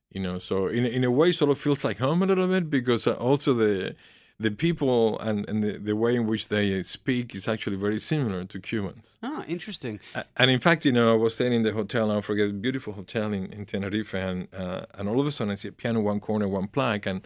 you 0.10 0.20
know, 0.20 0.40
so 0.40 0.68
in 0.68 0.86
in 0.86 1.06
a 1.06 1.12
way, 1.12 1.32
sort 1.32 1.52
of 1.52 1.58
feels 1.58 1.86
like 1.86 2.00
home 2.00 2.22
a 2.22 2.26
little 2.26 2.48
bit 2.48 2.70
because 2.70 3.08
also 3.08 3.54
the 3.54 3.96
the 4.38 4.52
people 4.52 5.18
and, 5.20 5.48
and 5.48 5.64
the, 5.64 5.78
the 5.78 5.96
way 5.96 6.14
in 6.14 6.28
which 6.28 6.50
they 6.50 6.84
speak 6.84 7.34
is 7.34 7.48
actually 7.48 7.78
very 7.78 8.00
similar 8.00 8.44
to 8.44 8.60
Cubans. 8.60 9.18
Ah, 9.24 9.46
interesting. 9.48 10.02
And 10.36 10.52
in 10.52 10.60
fact, 10.60 10.84
you 10.86 10.92
know, 10.92 11.14
I 11.14 11.16
was 11.16 11.36
staying 11.36 11.54
in 11.54 11.64
the 11.64 11.72
hotel, 11.72 12.12
I 12.12 12.20
forget, 12.20 12.50
a 12.50 12.54
beautiful 12.54 12.92
hotel 12.92 13.32
in, 13.32 13.46
in 13.54 13.66
Tenerife, 13.66 14.14
and 14.14 14.50
uh, 14.54 14.86
and 14.96 15.08
all 15.08 15.22
of 15.22 15.28
a 15.28 15.32
sudden 15.32 15.52
I 15.52 15.56
see 15.56 15.70
a 15.70 15.72
piano, 15.72 16.02
one 16.02 16.20
corner, 16.20 16.48
one 16.50 16.68
plaque, 16.68 17.06
and 17.06 17.26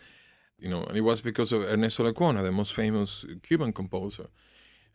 you 0.59 0.69
know, 0.69 0.83
and 0.83 0.97
it 0.97 1.01
was 1.01 1.21
because 1.21 1.51
of 1.51 1.63
Ernesto 1.63 2.03
Lecuona, 2.03 2.43
the 2.43 2.51
most 2.51 2.73
famous 2.73 3.25
Cuban 3.43 3.73
composer, 3.73 4.27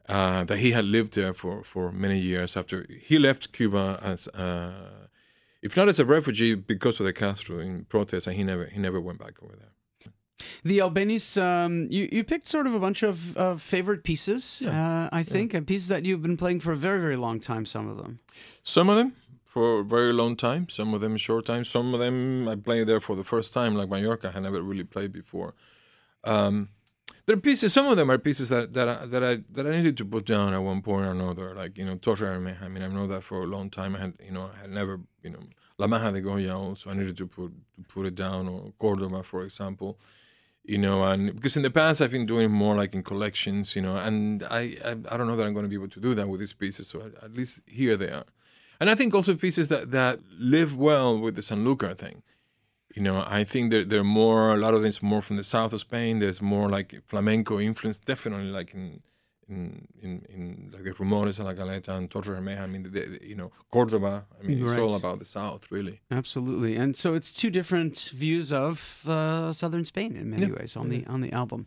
uh, 0.09 0.44
that 0.44 0.59
he 0.59 0.73
had 0.73 0.85
lived 0.85 1.14
there 1.14 1.35
for, 1.35 1.64
for 1.64 1.90
many 1.92 2.18
years 2.18 2.56
after 2.56 2.87
he 2.88 3.18
left 3.18 3.52
Cuba 3.52 3.99
as, 4.02 4.28
uh, 4.28 5.09
if 5.62 5.76
not 5.76 5.88
as 5.88 5.99
a 5.99 6.04
refugee, 6.04 6.54
because 6.54 7.00
of 7.00 7.06
the 7.06 7.12
Castro 7.12 7.59
in 7.59 7.85
protest, 7.85 8.26
and 8.26 8.37
he 8.37 8.44
never 8.44 8.66
he 8.66 8.78
never 8.78 9.00
went 9.00 9.18
back 9.18 9.42
over 9.42 9.56
there. 9.56 9.71
The 10.64 10.78
Albéniz, 10.78 11.40
um, 11.40 11.87
you, 11.90 12.09
you 12.11 12.25
picked 12.25 12.49
sort 12.49 12.66
of 12.66 12.75
a 12.75 12.78
bunch 12.78 13.02
of 13.02 13.37
uh, 13.37 13.56
favorite 13.56 14.02
pieces, 14.02 14.61
yeah. 14.61 15.04
Uh, 15.04 15.09
I 15.12 15.23
think, 15.23 15.52
yeah. 15.52 15.59
and 15.59 15.66
pieces 15.66 15.88
that 15.88 16.04
you've 16.04 16.23
been 16.23 16.37
playing 16.37 16.61
for 16.61 16.73
a 16.73 16.76
very, 16.76 17.00
very 17.00 17.16
long 17.16 17.38
time, 17.38 17.64
some 17.66 17.88
of 17.88 17.99
them. 17.99 18.18
Some 18.62 18.90
of 18.90 18.97
them, 18.97 19.14
for 19.54 19.78
a 19.78 19.84
very 19.84 20.12
long 20.12 20.34
time. 20.34 20.68
Some 20.68 20.94
of 20.94 21.00
them 21.00 21.16
short 21.16 21.46
time. 21.46 21.62
Some 21.62 21.94
of 21.94 22.00
them 22.00 22.49
I 22.49 22.56
played 22.56 22.88
there 22.88 22.99
for 22.99 23.14
the 23.14 23.23
first 23.23 23.52
time, 23.52 23.76
like 23.76 23.88
Mallorca. 23.88 24.32
I 24.34 24.40
never 24.40 24.61
really 24.61 24.82
played 24.82 25.12
before. 25.12 25.54
Um, 26.25 26.70
there 27.25 27.37
are 27.37 27.40
pieces. 27.40 27.73
Some 27.73 27.87
of 27.87 27.96
them 27.96 28.11
are 28.11 28.18
pieces 28.18 28.49
that 28.49 28.73
that 28.73 28.88
I, 28.88 29.06
that 29.06 29.23
I 29.23 29.32
that 29.52 29.64
I 29.64 29.70
needed 29.70 29.96
to 29.99 30.04
put 30.04 30.26
down 30.26 30.54
at 30.54 30.58
one 30.58 30.82
point 30.82 31.06
or 31.06 31.12
another. 31.12 31.54
Like 31.54 31.78
you 31.78 31.84
know, 31.84 31.94
Torre 31.94 32.16
Bermeja. 32.16 32.62
I 32.64 32.68
mean, 32.68 32.82
I 32.82 32.88
know 32.88 33.06
that 33.06 33.23
for 33.23 33.44
a 33.44 33.46
long 33.46 33.70
time. 33.70 33.94
I 33.94 34.00
had 34.00 34.14
you 34.26 34.32
know 34.32 34.50
I 34.52 34.62
had 34.62 34.70
never 34.70 34.99
you 35.23 35.30
know 35.30 35.42
La 35.78 35.87
Maja 35.87 36.11
de 36.11 36.20
Goya 36.20 36.58
also. 36.58 36.90
I 36.90 36.94
needed 36.94 37.16
to 37.18 37.26
put 37.28 37.52
to 37.76 37.82
put 37.94 38.06
it 38.06 38.16
down 38.16 38.49
or 38.49 38.73
Cordoba, 38.80 39.23
for 39.23 39.44
example. 39.44 40.00
You 40.64 40.78
know, 40.78 41.04
and 41.04 41.32
because 41.32 41.56
in 41.56 41.62
the 41.62 41.70
past 41.70 42.02
I've 42.02 42.11
been 42.11 42.26
doing 42.26 42.50
more 42.50 42.75
like 42.75 42.92
in 42.92 43.04
collections, 43.04 43.76
you 43.76 43.82
know, 43.82 43.96
and 43.99 44.42
I 44.50 44.62
I, 44.84 44.92
I 45.12 45.16
don't 45.16 45.28
know 45.28 45.37
that 45.37 45.46
I'm 45.46 45.54
going 45.58 45.68
to 45.70 45.75
be 45.75 45.80
able 45.82 45.94
to 45.96 46.00
do 46.00 46.12
that 46.16 46.28
with 46.28 46.40
these 46.40 46.54
pieces. 46.54 46.88
So 46.88 47.02
at, 47.02 47.23
at 47.23 47.32
least 47.34 47.61
here 47.66 47.96
they 47.96 48.11
are 48.11 48.26
and 48.81 48.90
I 48.90 48.95
think 48.95 49.14
also 49.14 49.35
pieces 49.35 49.69
that 49.69 49.90
that 49.90 50.21
live 50.38 50.76
well 50.76 51.19
with 51.19 51.35
the 51.37 51.43
San 51.43 51.59
Sanlúcar 51.64 51.97
thing. 51.97 52.23
You 52.95 53.02
know, 53.02 53.25
I 53.26 53.43
think 53.43 53.71
they're, 53.73 53.85
they're 53.85 54.04
more 54.04 54.54
a 54.54 54.57
lot 54.57 54.73
of 54.75 54.83
things 54.83 55.02
more 55.02 55.21
from 55.23 55.37
the 55.37 55.43
south 55.43 55.73
of 55.73 55.81
Spain. 55.81 56.21
There's 56.21 56.40
more 56.40 56.69
like 56.71 57.02
flamenco 57.07 57.59
influence, 57.59 57.99
definitely 57.99 58.50
like 58.59 58.73
in 58.75 59.02
in 59.49 59.88
in, 60.00 60.12
in 60.35 60.71
like 60.73 60.85
the 60.85 60.93
Rumores 60.93 61.38
and 61.40 61.49
La 61.49 61.54
Caleta 61.54 61.88
and 61.97 62.09
Torre 62.11 62.23
Bermeja. 62.23 62.61
I 62.61 62.66
mean, 62.66 62.85
the, 62.85 62.90
the, 62.90 63.21
you 63.26 63.35
know, 63.35 63.50
Cordoba. 63.73 64.25
I 64.38 64.47
mean, 64.47 64.62
it's 64.62 64.78
all 64.78 64.95
about 64.95 65.19
the 65.19 65.25
south, 65.25 65.71
really. 65.71 66.00
Absolutely, 66.11 66.76
and 66.76 66.97
so 66.97 67.14
it's 67.14 67.33
two 67.33 67.50
different 67.50 68.11
views 68.14 68.52
of 68.52 69.00
uh, 69.09 69.52
southern 69.52 69.85
Spain 69.85 70.16
in 70.16 70.31
many 70.31 70.47
Yeah, 70.47 70.52
ways 70.59 70.76
on 70.76 70.88
the 70.88 71.00
is. 71.00 71.09
on 71.09 71.21
the 71.21 71.33
album. 71.33 71.66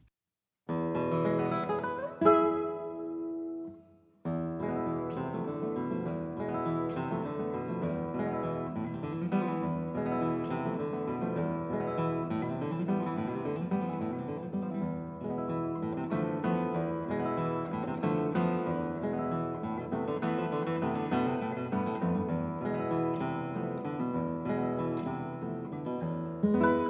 Thank 26.54 26.64
you. 26.64 26.87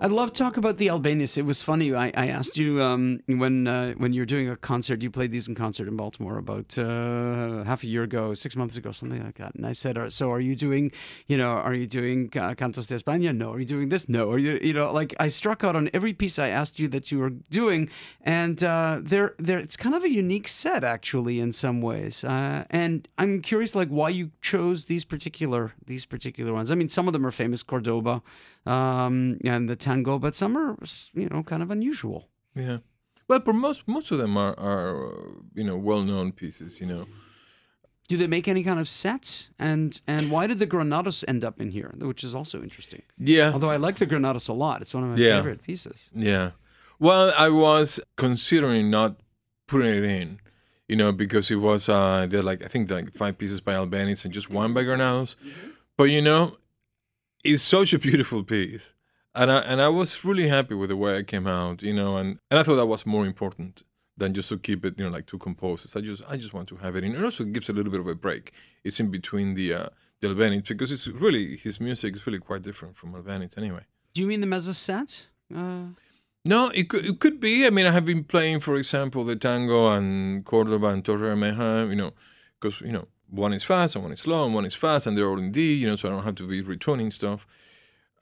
I'd 0.00 0.10
love 0.10 0.32
to 0.32 0.38
talk 0.38 0.56
about 0.56 0.78
the 0.78 0.88
Albéniz. 0.88 1.38
It 1.38 1.42
was 1.42 1.62
funny. 1.62 1.94
I, 1.94 2.10
I 2.16 2.26
asked 2.26 2.56
you 2.56 2.82
um, 2.82 3.20
when 3.26 3.68
uh, 3.68 3.92
when 3.94 4.12
you're 4.12 4.26
doing 4.26 4.48
a 4.48 4.56
concert. 4.56 5.02
You 5.02 5.10
played 5.10 5.30
these 5.30 5.46
in 5.46 5.54
concert 5.54 5.86
in 5.86 5.96
Baltimore 5.96 6.38
about 6.38 6.76
uh, 6.76 7.62
half 7.62 7.84
a 7.84 7.86
year 7.86 8.02
ago, 8.02 8.34
six 8.34 8.56
months 8.56 8.76
ago, 8.76 8.90
something 8.90 9.22
like 9.22 9.36
that. 9.38 9.54
And 9.54 9.64
I 9.64 9.72
said, 9.72 9.96
"So 10.12 10.32
are 10.32 10.40
you 10.40 10.56
doing? 10.56 10.90
You 11.28 11.38
know, 11.38 11.50
are 11.50 11.74
you 11.74 11.86
doing 11.86 12.28
Cantos 12.28 12.88
de 12.88 12.96
España? 12.96 13.36
No. 13.36 13.52
Are 13.52 13.60
you 13.60 13.66
doing 13.66 13.88
this? 13.88 14.08
No. 14.08 14.32
Are 14.32 14.38
you? 14.38 14.58
You 14.60 14.72
know, 14.72 14.92
like 14.92 15.14
I 15.20 15.28
struck 15.28 15.62
out 15.62 15.76
on 15.76 15.88
every 15.94 16.12
piece 16.12 16.38
I 16.40 16.48
asked 16.48 16.80
you 16.80 16.88
that 16.88 17.12
you 17.12 17.18
were 17.18 17.30
doing, 17.30 17.88
and 18.22 18.64
uh, 18.64 18.98
they're 19.00 19.34
they're 19.38 19.60
it's 19.60 19.76
kind 19.76 19.94
of 19.94 20.02
a 20.02 20.10
unique 20.10 20.48
set 20.48 20.82
actually 20.82 21.38
in 21.38 21.52
some 21.52 21.80
ways. 21.80 22.24
Uh, 22.24 22.64
and 22.70 23.06
I'm 23.16 23.42
curious, 23.42 23.76
like 23.76 23.88
why 23.88 24.08
you 24.08 24.32
chose 24.42 24.86
these 24.86 25.04
particular 25.04 25.72
these 25.86 26.04
particular 26.04 26.52
ones. 26.52 26.72
I 26.72 26.74
mean, 26.74 26.88
some 26.88 27.06
of 27.06 27.12
them 27.12 27.24
are 27.24 27.30
famous, 27.30 27.62
Cordoba, 27.62 28.22
um, 28.66 29.38
and 29.44 29.68
the 29.68 29.76
tango, 29.88 30.18
but 30.18 30.34
some 30.34 30.52
are 30.62 30.76
you 31.20 31.28
know 31.30 31.42
kind 31.42 31.62
of 31.62 31.70
unusual. 31.70 32.20
Yeah. 32.54 32.78
Well, 33.28 33.40
but 33.46 33.54
most 33.54 33.80
most 33.96 34.10
of 34.12 34.18
them 34.18 34.36
are 34.36 34.54
are 34.58 34.88
uh, 35.12 35.30
you 35.58 35.64
know 35.68 35.76
well 35.88 36.02
known 36.10 36.32
pieces. 36.32 36.80
You 36.80 36.86
know. 36.92 37.04
Do 38.08 38.16
they 38.18 38.26
make 38.36 38.48
any 38.48 38.62
kind 38.62 38.78
of 38.80 38.88
set? 38.88 39.48
And 39.58 40.00
and 40.06 40.30
why 40.30 40.46
did 40.46 40.58
the 40.58 40.66
Granados 40.66 41.24
end 41.26 41.42
up 41.44 41.60
in 41.60 41.70
here? 41.70 41.90
Which 42.10 42.22
is 42.24 42.34
also 42.34 42.56
interesting. 42.62 43.02
Yeah. 43.18 43.50
Although 43.54 43.72
I 43.76 43.78
like 43.86 43.96
the 43.98 44.06
Granados 44.06 44.48
a 44.48 44.52
lot, 44.52 44.82
it's 44.82 44.94
one 44.94 45.04
of 45.04 45.10
my 45.10 45.16
Yeah. 45.16 45.36
favorite 45.38 45.62
pieces. 45.62 46.10
Yeah. 46.14 46.50
Well, 46.98 47.32
I 47.46 47.48
was 47.48 48.00
considering 48.16 48.90
not 48.90 49.10
putting 49.66 49.94
it 49.98 50.04
in, 50.04 50.38
you 50.88 50.96
know, 50.96 51.12
because 51.12 51.50
it 51.54 51.60
was 51.68 51.88
uh 51.88 52.26
they're 52.30 52.48
like 52.50 52.62
I 52.66 52.68
think 52.68 52.90
like 52.90 53.08
five 53.16 53.34
pieces 53.38 53.60
by 53.62 53.72
Albéniz 53.74 54.24
and 54.24 54.34
just 54.34 54.50
one 54.50 54.74
by 54.74 54.82
Granados. 54.84 55.36
But 55.96 56.04
you 56.10 56.20
know, 56.22 56.42
it's 57.42 57.62
such 57.62 57.94
a 57.94 57.98
beautiful 57.98 58.42
piece. 58.44 58.93
And 59.34 59.50
I 59.50 59.58
and 59.58 59.80
I 59.82 59.88
was 59.88 60.24
really 60.24 60.48
happy 60.48 60.74
with 60.74 60.90
the 60.90 60.96
way 60.96 61.16
I 61.18 61.22
came 61.22 61.46
out, 61.46 61.82
you 61.82 61.92
know, 61.92 62.16
and, 62.16 62.38
and 62.50 62.60
I 62.60 62.62
thought 62.62 62.76
that 62.76 62.86
was 62.86 63.04
more 63.04 63.26
important 63.26 63.82
than 64.16 64.32
just 64.32 64.48
to 64.50 64.58
keep 64.58 64.84
it, 64.84 64.94
you 64.96 65.04
know, 65.04 65.10
like 65.10 65.26
two 65.26 65.38
composers. 65.38 65.96
I 65.96 66.00
just 66.00 66.22
I 66.28 66.36
just 66.36 66.54
want 66.54 66.68
to 66.68 66.76
have 66.76 66.94
it 66.96 67.02
in. 67.04 67.14
It 67.16 67.24
also 67.24 67.44
gives 67.44 67.68
a 67.68 67.72
little 67.72 67.90
bit 67.90 68.00
of 68.00 68.06
a 68.06 68.14
break. 68.14 68.52
It's 68.84 69.00
in 69.00 69.10
between 69.10 69.54
the 69.54 69.74
uh 69.74 69.86
the 70.20 70.28
Albéniz 70.28 70.68
because 70.68 70.92
it's 70.92 71.08
really 71.08 71.56
his 71.56 71.80
music 71.80 72.14
is 72.14 72.26
really 72.26 72.38
quite 72.38 72.62
different 72.62 72.96
from 72.96 73.12
Albéniz 73.12 73.58
anyway. 73.58 73.84
Do 74.14 74.20
you 74.20 74.28
mean 74.28 74.40
the 74.40 74.46
mezzo 74.46 74.72
set? 74.72 75.26
Uh, 75.54 75.86
No, 76.44 76.68
it 76.68 76.88
could 76.88 77.04
it 77.04 77.18
could 77.18 77.40
be. 77.40 77.66
I 77.66 77.70
mean, 77.70 77.86
I 77.86 77.90
have 77.90 78.04
been 78.04 78.22
playing, 78.24 78.60
for 78.60 78.76
example, 78.76 79.24
the 79.24 79.34
tango 79.36 79.90
and 79.90 80.44
Cordoba 80.44 80.88
and 80.88 81.04
Torre 81.04 81.18
Bermeja, 81.18 81.88
you 81.88 81.96
know, 81.96 82.12
because 82.60 82.80
you 82.82 82.92
know 82.92 83.08
one 83.30 83.52
is 83.52 83.64
fast 83.64 83.96
and 83.96 84.04
one 84.04 84.12
is 84.12 84.20
slow 84.20 84.44
and 84.44 84.54
one 84.54 84.64
is 84.66 84.76
fast 84.76 85.06
and 85.06 85.16
they're 85.16 85.28
all 85.28 85.38
in 85.38 85.50
D, 85.50 85.74
you 85.74 85.88
know, 85.88 85.96
so 85.96 86.08
I 86.08 86.12
don't 86.12 86.22
have 86.24 86.36
to 86.36 86.46
be 86.46 86.62
retuning 86.62 87.12
stuff. 87.12 87.46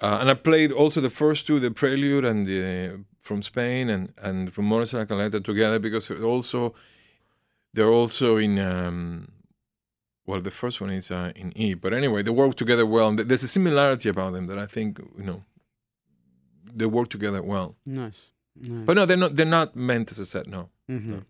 Uh, 0.02 0.18
and 0.20 0.28
I 0.30 0.34
played 0.34 0.72
also 0.72 1.00
the 1.00 1.10
first 1.10 1.46
two, 1.46 1.60
the 1.60 1.70
Prelude 1.70 2.24
and 2.24 2.44
the 2.44 3.04
from 3.20 3.42
Spain 3.42 3.88
and 3.88 4.12
and 4.18 4.52
de 4.52 4.60
la 4.60 5.04
Caleta 5.04 5.40
together 5.40 5.78
because 5.78 6.08
they're 6.08 6.24
also 6.24 6.74
they're 7.74 7.94
also 8.00 8.36
in. 8.36 8.58
Um, 8.58 9.28
well, 10.26 10.40
the 10.40 10.50
first 10.50 10.80
one 10.80 10.90
is 10.90 11.10
uh, 11.10 11.32
in 11.34 11.52
E, 11.56 11.74
but 11.74 11.92
anyway, 11.92 12.22
they 12.22 12.30
work 12.30 12.54
together 12.54 12.86
well. 12.86 13.08
And 13.08 13.18
there's 13.18 13.42
a 13.42 13.48
similarity 13.48 14.08
about 14.08 14.32
them 14.32 14.46
that 14.46 14.58
I 14.58 14.66
think 14.66 14.98
you 15.18 15.24
know 15.24 15.42
they 16.74 16.86
work 16.86 17.08
together 17.08 17.42
well. 17.42 17.74
nice. 17.86 18.18
nice. 18.56 18.86
But 18.86 18.94
no, 18.96 19.06
they're 19.06 19.16
not. 19.16 19.36
They're 19.36 19.46
not 19.60 19.74
meant 19.76 20.10
as 20.12 20.18
a 20.18 20.26
set. 20.26 20.46
No. 20.46 20.68
Mhm. 20.88 21.24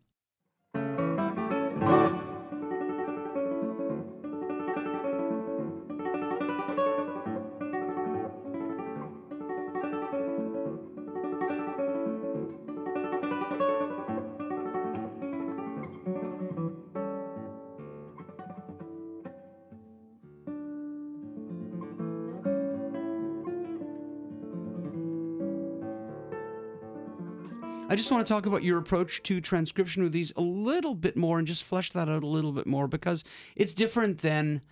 I 27.92 27.94
just 27.94 28.10
want 28.10 28.26
to 28.26 28.32
talk 28.32 28.46
about 28.46 28.62
your 28.62 28.78
approach 28.78 29.22
to 29.24 29.38
transcription 29.42 30.02
with 30.02 30.12
these 30.12 30.32
a 30.34 30.40
little 30.40 30.94
bit 30.94 31.14
more 31.14 31.38
and 31.38 31.46
just 31.46 31.62
flesh 31.62 31.90
that 31.92 32.08
out 32.08 32.22
a 32.22 32.26
little 32.26 32.52
bit 32.52 32.66
more 32.66 32.88
because 32.88 33.22
it's 33.54 33.74
different 33.74 34.22
than 34.22 34.62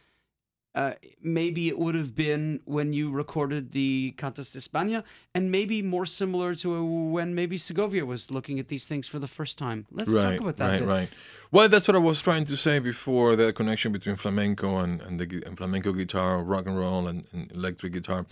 uh, 0.75 0.93
maybe 1.23 1.69
it 1.69 1.79
would 1.79 1.95
have 1.95 2.15
been 2.15 2.61
when 2.65 2.95
you 2.95 3.11
recorded 3.11 3.73
the 3.73 4.15
Cantos 4.17 4.53
de 4.53 4.59
España, 4.59 5.05
and 5.35 5.51
maybe 5.51 5.83
more 5.83 6.07
similar 6.07 6.55
to 6.55 6.83
when 6.83 7.35
maybe 7.35 7.59
Segovia 7.59 8.07
was 8.07 8.31
looking 8.31 8.59
at 8.59 8.69
these 8.69 8.87
things 8.87 9.07
for 9.07 9.19
the 9.19 9.29
first 9.29 9.59
time. 9.59 9.87
Let's 9.91 10.09
right. 10.09 10.39
talk 10.39 10.41
about 10.41 10.57
that. 10.57 10.71
right. 10.71 10.79
bit. 10.79 10.89
Right. 10.89 11.09
Well, 11.53 11.69
that's 11.69 11.87
what 11.89 11.97
I 11.97 11.99
was 11.99 12.23
trying 12.23 12.45
to 12.45 12.57
say 12.57 12.79
before. 12.79 13.37
The 13.37 13.53
connection 13.53 13.93
between 13.93 14.17
flamenco 14.17 14.79
and 14.79 15.03
and 15.03 15.21
the 15.21 15.43
and 15.45 15.59
flamenco 15.59 15.93
guitar, 15.93 16.43
rock 16.43 16.65
and 16.67 16.79
roll, 16.79 17.07
and, 17.07 17.27
and 17.35 17.53
electric 17.53 17.93
guitar. 17.93 18.25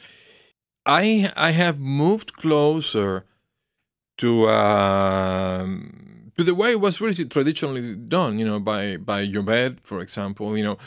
I 0.86 1.30
I 1.36 1.50
have 1.50 1.78
moved 1.78 2.32
closer 2.34 3.26
to 4.18 4.48
um, 4.50 6.30
to 6.36 6.44
the 6.44 6.54
way 6.54 6.72
it 6.72 6.80
was 6.80 7.00
really 7.00 7.24
traditionally 7.24 7.94
done. 7.94 8.38
You 8.38 8.46
know, 8.46 8.60
by 8.60 8.96
by 8.96 9.26
Llobet, 9.26 9.78
for 9.82 10.00
example. 10.00 10.56
You 10.56 10.64
know. 10.64 10.78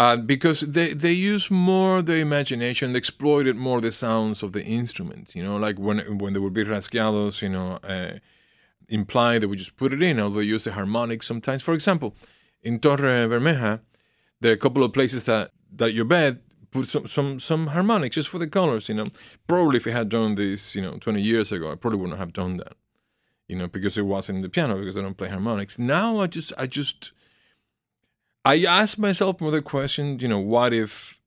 Uh, 0.00 0.16
because 0.16 0.60
they, 0.60 0.94
they 0.94 1.10
use 1.10 1.50
more 1.50 2.02
the 2.02 2.14
imagination, 2.14 2.92
they 2.92 2.98
exploited 2.98 3.56
more 3.56 3.80
the 3.80 3.90
sounds 3.90 4.44
of 4.44 4.52
the 4.52 4.64
instrument, 4.64 5.34
you 5.34 5.42
know, 5.42 5.56
like 5.56 5.76
when 5.76 5.98
when 6.18 6.32
there 6.32 6.40
would 6.40 6.52
be 6.52 6.62
rasgados, 6.64 7.42
you 7.42 7.48
know, 7.48 7.80
uh, 7.82 8.16
imply 8.88 9.40
that 9.40 9.48
we 9.48 9.56
just 9.56 9.76
put 9.76 9.92
it 9.92 10.00
in, 10.00 10.20
although 10.20 10.38
they 10.38 10.46
use 10.46 10.62
the 10.62 10.72
harmonics 10.72 11.26
sometimes. 11.26 11.62
For 11.62 11.74
example, 11.74 12.14
in 12.62 12.78
Torre 12.78 13.26
Bermeja, 13.26 13.80
there 14.40 14.52
are 14.52 14.54
a 14.54 14.58
couple 14.58 14.84
of 14.84 14.92
places 14.92 15.24
that, 15.24 15.50
that 15.76 15.92
Llobet 15.94 16.38
put 16.70 16.88
some, 16.88 17.06
some, 17.06 17.38
some 17.38 17.68
harmonics 17.68 18.14
just 18.14 18.28
for 18.28 18.38
the 18.38 18.46
colors, 18.46 18.88
you 18.88 18.94
know. 18.94 19.08
Probably 19.46 19.78
if 19.78 19.86
I 19.86 19.90
had 19.90 20.08
done 20.08 20.34
this, 20.34 20.74
you 20.74 20.82
know, 20.82 20.98
20 20.98 21.20
years 21.20 21.52
ago, 21.52 21.72
I 21.72 21.74
probably 21.74 21.98
wouldn't 21.98 22.18
have 22.18 22.32
done 22.32 22.58
that, 22.58 22.74
you 23.46 23.56
know, 23.56 23.68
because 23.68 23.98
it 23.98 24.02
wasn't 24.02 24.42
the 24.42 24.48
piano, 24.48 24.78
because 24.78 24.96
I 24.96 25.02
don't 25.02 25.16
play 25.16 25.28
harmonics. 25.28 25.78
Now 25.78 26.20
I 26.20 26.26
just, 26.26 26.52
I 26.58 26.66
just, 26.66 27.12
I 28.44 28.64
ask 28.64 28.98
myself 28.98 29.40
another 29.40 29.62
question, 29.62 30.18
you 30.20 30.28
know, 30.28 30.38
what 30.38 30.72
if 30.72 31.17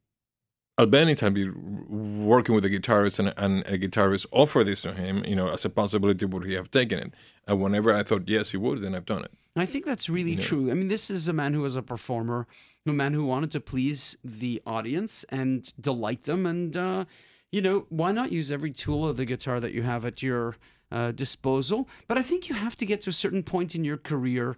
Albéniz 0.78 1.20
had 1.20 1.34
been 1.34 2.26
working 2.26 2.56
with 2.56 2.66
a 2.66 2.70
guitarist 2.70 3.20
and, 3.20 3.34
and 3.38 3.66
a 3.68 3.78
guitarist 3.78 4.26
offered 4.32 4.66
this 4.68 4.82
to 4.82 4.94
him, 4.94 5.24
you 5.26 5.36
know, 5.36 5.50
as 5.50 5.66
a 5.66 5.70
possibility, 5.70 6.26
would 6.26 6.46
he 6.46 6.54
have 6.54 6.72
taken 6.72 6.98
it? 6.98 7.14
And 7.48 7.62
whenever 7.62 7.94
I 7.94 8.04
thought 8.04 8.28
yes, 8.28 8.52
he 8.52 8.58
would, 8.58 8.82
then 8.82 8.96
I've 8.96 9.06
done 9.06 9.24
it. 9.24 9.32
I 9.56 9.66
think 9.66 9.86
that's 9.86 10.08
really 10.08 10.38
true. 10.38 10.72
I 10.72 10.74
mean, 10.74 10.88
this 10.88 11.10
is 11.10 11.28
a 11.28 11.34
man 11.34 11.54
who 11.54 11.62
was 11.62 11.76
a 11.76 11.82
performer, 11.82 12.48
a 12.88 12.94
man 12.94 13.14
who 13.14 13.26
wanted 13.26 13.52
to 13.52 13.60
please 13.60 14.18
the 14.24 14.62
audience 14.66 15.26
and 15.28 15.74
delight 15.80 16.24
them. 16.24 16.46
And, 16.46 16.78
uh, 16.78 17.06
you 17.52 17.62
know, 17.62 17.86
why 17.90 18.14
not 18.14 18.32
use 18.32 18.50
every 18.50 18.72
tool 18.72 19.06
of 19.08 19.18
the 19.18 19.26
guitar 19.26 19.60
that 19.60 19.74
you 19.74 19.84
have 19.84 20.06
at 20.06 20.24
your 20.24 20.56
uh, 20.90 21.12
disposal? 21.12 21.90
But 22.08 22.18
I 22.18 22.22
think 22.22 22.48
you 22.48 22.56
have 22.56 22.78
to 22.78 22.86
get 22.86 23.02
to 23.02 23.10
a 23.10 23.14
certain 23.14 23.44
point 23.44 23.76
in 23.76 23.84
your 23.84 23.98
career 23.98 24.58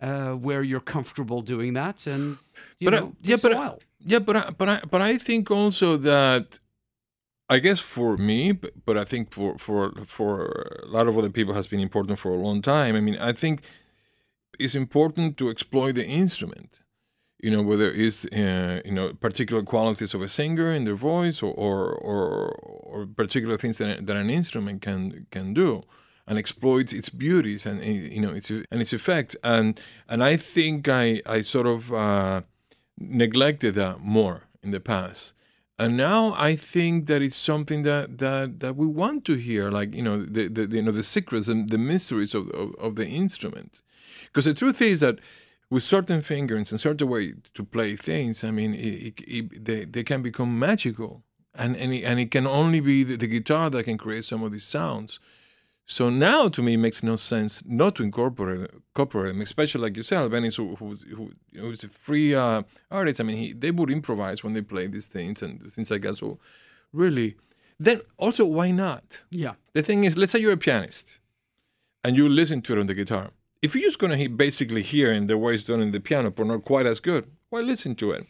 uh, 0.00 0.32
where 0.32 0.62
you're 0.62 0.80
comfortable 0.94 1.42
doing 1.42 1.74
that. 1.74 2.06
And, 2.06 2.38
you 2.78 2.86
But 2.90 2.94
I- 2.94 2.98
know, 3.00 3.12
yeah, 3.22 3.36
but 3.42 3.52
I-. 3.56 3.76
Yeah, 4.12 4.18
but 4.20 4.36
I, 4.36 4.50
but 4.50 4.68
I, 4.68 4.80
but 4.90 5.00
I 5.02 5.18
think 5.18 5.50
also 5.50 5.96
that, 5.98 6.58
I 7.50 7.58
guess 7.58 7.80
for 7.80 8.16
me, 8.16 8.52
but, 8.52 8.72
but 8.86 8.96
I 8.96 9.04
think 9.04 9.30
for 9.32 9.58
for 9.58 9.92
for 10.06 10.30
a 10.82 10.86
lot 10.96 11.06
of 11.08 11.18
other 11.18 11.30
people 11.30 11.54
has 11.54 11.66
been 11.66 11.80
important 11.80 12.18
for 12.18 12.30
a 12.32 12.36
long 12.46 12.62
time. 12.62 12.96
I 12.96 13.00
mean, 13.00 13.18
I 13.18 13.32
think 13.32 13.60
it's 14.58 14.74
important 14.74 15.36
to 15.38 15.50
exploit 15.50 15.92
the 15.96 16.06
instrument. 16.06 16.80
you 17.46 17.50
know 17.54 17.62
whether 17.70 17.90
it's 18.04 18.20
uh, 18.42 18.76
you 18.88 18.94
know 18.98 19.06
particular 19.28 19.62
qualities 19.74 20.14
of 20.16 20.20
a 20.22 20.28
singer 20.28 20.68
in 20.78 20.82
their 20.84 20.98
voice 21.12 21.38
or 21.46 21.52
or 21.66 21.78
or, 22.10 22.22
or 22.92 23.06
particular 23.22 23.56
things 23.58 23.76
that, 23.78 24.06
that 24.06 24.16
an 24.24 24.30
instrument 24.40 24.78
can 24.86 25.26
can 25.34 25.54
do 25.54 25.82
and 26.30 26.38
exploits 26.38 26.92
its 26.92 27.08
beauties 27.08 27.66
and 27.66 27.84
you 27.84 28.20
know 28.20 28.30
its 28.30 28.50
and 28.50 28.80
its 28.84 28.92
effect 28.92 29.36
and 29.42 29.80
and 30.08 30.22
I 30.22 30.36
think 30.36 30.88
I 30.88 31.20
I 31.26 31.42
sort 31.42 31.66
of 31.66 31.92
uh, 31.92 32.42
neglected 32.96 33.74
that 33.74 33.96
more 34.00 34.38
in 34.62 34.70
the 34.70 34.80
past 34.80 35.34
and 35.76 35.96
now 35.96 36.32
I 36.48 36.54
think 36.54 37.06
that 37.08 37.20
it's 37.20 37.36
something 37.52 37.82
that 37.82 38.18
that 38.18 38.60
that 38.60 38.76
we 38.76 38.86
want 38.86 39.24
to 39.24 39.34
hear 39.34 39.70
like 39.78 39.92
you 39.92 40.04
know 40.08 40.24
the, 40.24 40.46
the 40.46 40.64
you 40.76 40.82
know 40.82 40.92
the 40.92 41.02
secrets 41.02 41.48
and 41.48 41.68
the 41.68 41.82
mysteries 41.92 42.32
of 42.38 42.48
of, 42.50 42.74
of 42.76 42.94
the 42.94 43.08
instrument 43.08 43.82
because 44.26 44.44
the 44.44 44.54
truth 44.54 44.80
is 44.80 45.00
that 45.00 45.18
with 45.70 45.82
certain 45.82 46.20
fingerings 46.20 46.70
and 46.70 46.80
certain 46.80 47.08
way 47.08 47.34
to 47.54 47.64
play 47.64 47.94
things, 47.96 48.42
I 48.42 48.50
mean, 48.50 48.74
it, 48.74 49.20
it, 49.20 49.20
it, 49.20 49.64
they, 49.64 49.84
they 49.84 50.02
can 50.02 50.20
become 50.20 50.58
magical. 50.58 51.22
And, 51.54 51.76
and, 51.76 51.92
it, 51.92 52.02
and 52.04 52.18
it 52.18 52.30
can 52.30 52.46
only 52.46 52.80
be 52.80 53.04
the, 53.04 53.16
the, 53.16 53.26
guitar 53.26 53.70
that 53.70 53.84
can 53.84 53.98
create 53.98 54.24
some 54.24 54.42
of 54.42 54.52
these 54.52 54.64
sounds. 54.64 55.20
So 55.90 56.08
now, 56.08 56.48
to 56.48 56.62
me, 56.62 56.74
it 56.74 56.76
makes 56.76 57.02
no 57.02 57.16
sense 57.16 57.62
not 57.66 57.96
to 57.96 58.04
incorporate, 58.04 58.70
incorporate 58.72 59.32
them, 59.32 59.40
especially 59.40 59.80
like 59.80 59.96
you 59.96 60.04
said, 60.04 60.20
Albeniz, 60.20 60.56
who, 60.56 60.76
who's, 60.76 61.02
who, 61.02 61.32
who's 61.52 61.82
a 61.82 61.88
free 61.88 62.34
uh, 62.34 62.62
artist. 62.90 63.20
I 63.20 63.24
mean, 63.24 63.36
he, 63.36 63.52
they 63.52 63.72
would 63.72 63.90
improvise 63.90 64.44
when 64.44 64.54
they 64.54 64.60
play 64.60 64.86
these 64.86 65.08
things 65.08 65.42
and 65.42 65.60
things 65.72 65.90
like 65.90 66.02
that. 66.02 66.16
So, 66.16 66.38
really, 66.92 67.36
then 67.78 68.02
also, 68.18 68.44
why 68.44 68.70
not? 68.70 69.24
Yeah. 69.30 69.54
The 69.72 69.82
thing 69.82 70.04
is, 70.04 70.16
let's 70.16 70.32
say 70.32 70.38
you're 70.38 70.52
a 70.52 70.56
pianist 70.56 71.18
and 72.04 72.16
you 72.16 72.28
listen 72.28 72.62
to 72.62 72.76
it 72.76 72.78
on 72.78 72.86
the 72.86 72.94
guitar 72.94 73.30
if 73.62 73.74
you're 73.74 73.82
just 73.82 73.98
going 73.98 74.18
to 74.18 74.28
basically 74.28 74.82
hear 74.82 75.12
in 75.12 75.26
the 75.26 75.36
way 75.36 75.54
it's 75.54 75.62
done 75.62 75.80
in 75.80 75.90
the 75.90 76.00
piano, 76.00 76.30
but 76.30 76.46
not 76.46 76.64
quite 76.64 76.86
as 76.86 77.00
good, 77.00 77.30
why 77.50 77.60
listen 77.60 77.94
to 77.96 78.12
it? 78.12 78.26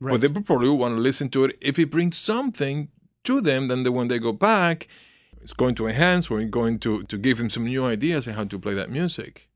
Right. 0.00 0.12
But 0.12 0.20
they 0.20 0.40
probably 0.40 0.68
want 0.70 0.96
to 0.96 1.00
listen 1.00 1.28
to 1.30 1.44
it 1.44 1.56
if 1.60 1.78
it 1.78 1.90
brings 1.90 2.18
something 2.18 2.88
to 3.24 3.40
them. 3.40 3.68
Then 3.68 3.84
the 3.84 3.92
when 3.92 4.08
they 4.08 4.18
go 4.18 4.32
back, 4.32 4.88
it's 5.42 5.52
going 5.52 5.74
to 5.74 5.86
enhance 5.86 6.30
or 6.30 6.42
going 6.44 6.78
to 6.78 7.02
to 7.04 7.18
give 7.18 7.38
him 7.38 7.50
some 7.50 7.64
new 7.64 7.84
ideas 7.84 8.26
on 8.28 8.34
how 8.34 8.44
to 8.44 8.58
play 8.58 8.74
that 8.74 8.90
music 8.90 9.48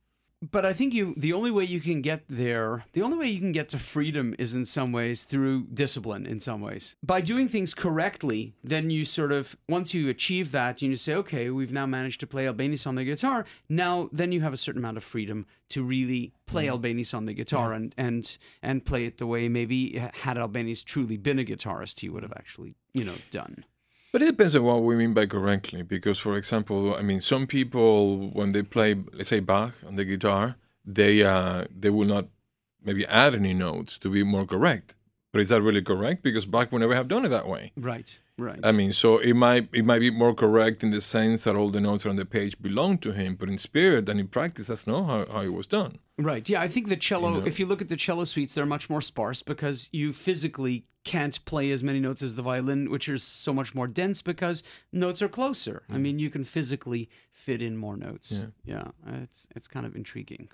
but 0.51 0.67
I 0.67 0.73
think 0.73 0.93
you 0.93 1.15
the 1.17 1.33
only 1.33 1.51
way 1.51 1.65
you 1.65 1.81
can 1.81 2.03
get 2.03 2.25
there, 2.29 2.85
the 2.93 3.03
only 3.03 3.17
way 3.17 3.27
you 3.27 3.41
can 3.41 3.53
get 3.53 3.71
to 3.71 3.79
freedom 3.79 4.35
is 4.39 4.55
in 4.55 4.67
some 4.67 4.93
ways 4.93 5.25
through 5.25 5.65
discipline 5.73 6.27
in 6.27 6.41
some 6.41 6.61
ways. 6.61 6.95
By 7.03 7.21
doing 7.21 7.49
things 7.49 7.73
correctly, 7.73 8.55
then 8.63 8.91
you 8.91 9.05
sort 9.05 9.33
of 9.33 9.57
once 9.69 9.95
you 9.95 10.09
achieve 10.09 10.53
that, 10.53 10.83
you 10.83 10.95
say, 10.97 11.15
okay, 11.15 11.51
we've 11.51 11.73
now 11.73 11.87
managed 11.87 12.21
to 12.21 12.27
play 12.27 12.45
Albeniz 12.45 12.87
on 12.87 12.97
the 12.97 13.05
guitar. 13.05 13.47
Now 13.69 14.11
then 14.13 14.33
you 14.33 14.43
have 14.43 14.53
a 14.53 14.59
certain 14.59 14.81
amount 14.81 14.99
of 14.99 15.05
freedom 15.05 15.47
to 15.71 15.83
really 15.83 16.33
play 16.47 16.67
mm. 16.67 16.79
Albeniz 16.79 17.15
on 17.15 17.25
the 17.25 17.35
guitar 17.35 17.71
yeah. 17.71 17.77
and 17.77 17.95
and 17.97 18.39
and 18.63 18.85
play 18.85 19.07
it 19.07 19.19
the 19.19 19.27
way 19.27 19.49
maybe 19.49 19.97
had 19.97 20.37
Albeniz 20.37 20.85
truly 20.85 21.17
been 21.17 21.39
a 21.39 21.45
guitarist, 21.45 22.01
he 22.01 22.09
would 22.09 22.23
have 22.23 22.33
actually, 22.33 22.75
you 22.93 23.05
know, 23.05 23.17
done. 23.31 23.65
But 24.13 24.23
it 24.23 24.27
depends 24.27 24.55
on 24.57 24.63
what 24.63 24.83
we 24.83 24.97
mean 24.97 25.15
by 25.15 25.27
correctly, 25.27 25.83
because, 25.83 26.19
for 26.19 26.37
example, 26.37 26.95
I 26.95 27.03
mean, 27.03 27.21
some 27.21 27.47
people 27.47 28.31
when 28.31 28.53
they 28.53 28.63
play, 28.63 28.95
let's 29.13 29.29
say 29.29 29.41
Bach 29.41 29.75
on 29.87 29.97
the 29.97 30.05
guitar, 30.05 30.57
they 30.85 31.23
uh, 31.23 31.65
they 31.71 31.91
will 31.91 32.07
not 32.07 32.27
maybe 32.83 33.05
add 33.07 33.35
any 33.35 33.53
notes 33.53 33.99
to 33.99 34.09
be 34.09 34.23
more 34.23 34.47
correct. 34.47 34.95
But 35.37 35.43
is 35.43 35.51
that 35.51 35.61
really 35.61 35.83
correct? 35.83 36.23
Because 36.23 36.47
Bach 36.47 36.73
would 36.73 36.79
never 36.79 36.95
have 36.95 37.09
done 37.09 37.27
it 37.27 37.29
that 37.29 37.47
way. 37.47 37.73
Right. 37.77 38.19
Right. 38.39 38.59
I 38.63 38.73
mean, 38.73 38.93
so 38.93 39.19
it 39.19 39.35
might 39.35 39.69
it 39.75 39.85
might 39.85 39.99
be 39.99 40.11
more 40.11 40.35
correct 40.35 40.83
in 40.83 40.91
the 40.93 41.03
sense 41.03 41.45
that 41.45 41.55
all 41.55 41.69
the 41.69 41.81
notes 41.81 42.07
on 42.07 42.17
the 42.17 42.25
page 42.25 42.61
belong 42.61 42.97
to 42.99 43.13
him, 43.13 43.35
but 43.35 43.51
in 43.51 43.59
spirit 43.59 44.09
and 44.09 44.19
in 44.19 44.29
practice, 44.29 44.69
that's 44.69 44.87
not 44.87 45.05
how, 45.05 45.27
how 45.31 45.43
it 45.43 45.53
was 45.53 45.67
done. 45.67 45.99
Right. 46.19 46.49
Yeah, 46.49 46.63
I 46.63 46.69
think 46.69 46.89
the 46.89 46.97
cello. 46.97 47.35
You 47.35 47.41
know? 47.41 47.47
If 47.47 47.59
you 47.59 47.67
look 47.67 47.83
at 47.83 47.89
the 47.89 47.97
cello 47.97 48.25
suites, 48.25 48.55
they're 48.55 48.65
much 48.65 48.89
more 48.89 49.03
sparse 49.03 49.43
because 49.43 49.91
you 49.93 50.15
physically 50.15 50.87
can't 51.05 51.43
play 51.45 51.71
as 51.71 51.85
many 51.85 52.01
notes 52.01 52.23
as 52.23 52.35
the 52.35 52.43
violin, 52.43 52.91
which 52.91 53.11
is 53.11 53.23
so 53.23 53.53
much 53.53 53.75
more 53.75 53.87
dense 53.87 54.23
because 54.23 54.63
notes 54.91 55.21
are 55.21 55.29
closer. 55.29 55.83
Mm. 55.91 55.95
I 55.95 55.99
mean, 55.99 56.19
you 56.19 56.31
can 56.31 56.45
physically 56.45 57.11
fit 57.33 57.61
in 57.61 57.77
more 57.77 57.99
notes. 57.99 58.43
Yeah. 58.65 58.89
yeah, 59.05 59.21
it's 59.23 59.47
it's 59.55 59.69
kind 59.69 59.85
of 59.85 59.95
intriguing. 59.97 60.49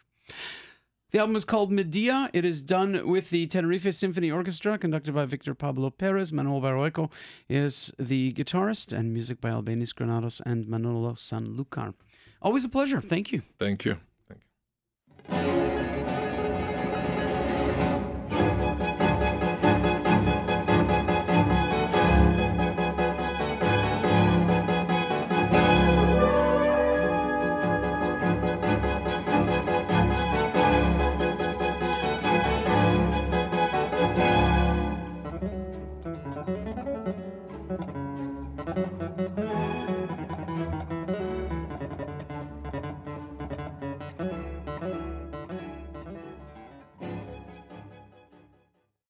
The 1.12 1.18
album 1.18 1.36
is 1.36 1.44
called 1.44 1.70
Medea. 1.70 2.30
It 2.32 2.46
is 2.46 2.62
done 2.62 3.06
with 3.06 3.28
the 3.28 3.46
Tenerife 3.46 3.92
Symphony 3.92 4.30
Orchestra, 4.30 4.78
conducted 4.78 5.14
by 5.14 5.26
Victor 5.26 5.52
Pablo 5.54 5.90
Perez. 5.90 6.32
Manuel 6.32 6.62
Barrueco 6.62 7.10
is 7.50 7.92
the 7.98 8.32
guitarist, 8.32 8.96
and 8.96 9.12
music 9.12 9.38
by 9.38 9.50
Albéniz 9.50 9.94
Granados 9.94 10.40
and 10.46 10.66
Manolo 10.66 11.12
Sanlúcar. 11.12 11.92
Always 12.40 12.64
a 12.64 12.70
pleasure. 12.70 13.02
Thank 13.02 13.30
you. 13.30 13.42
Thank 13.58 13.84
you. 13.84 13.98
Thank 14.26 14.40
you. 15.28 15.81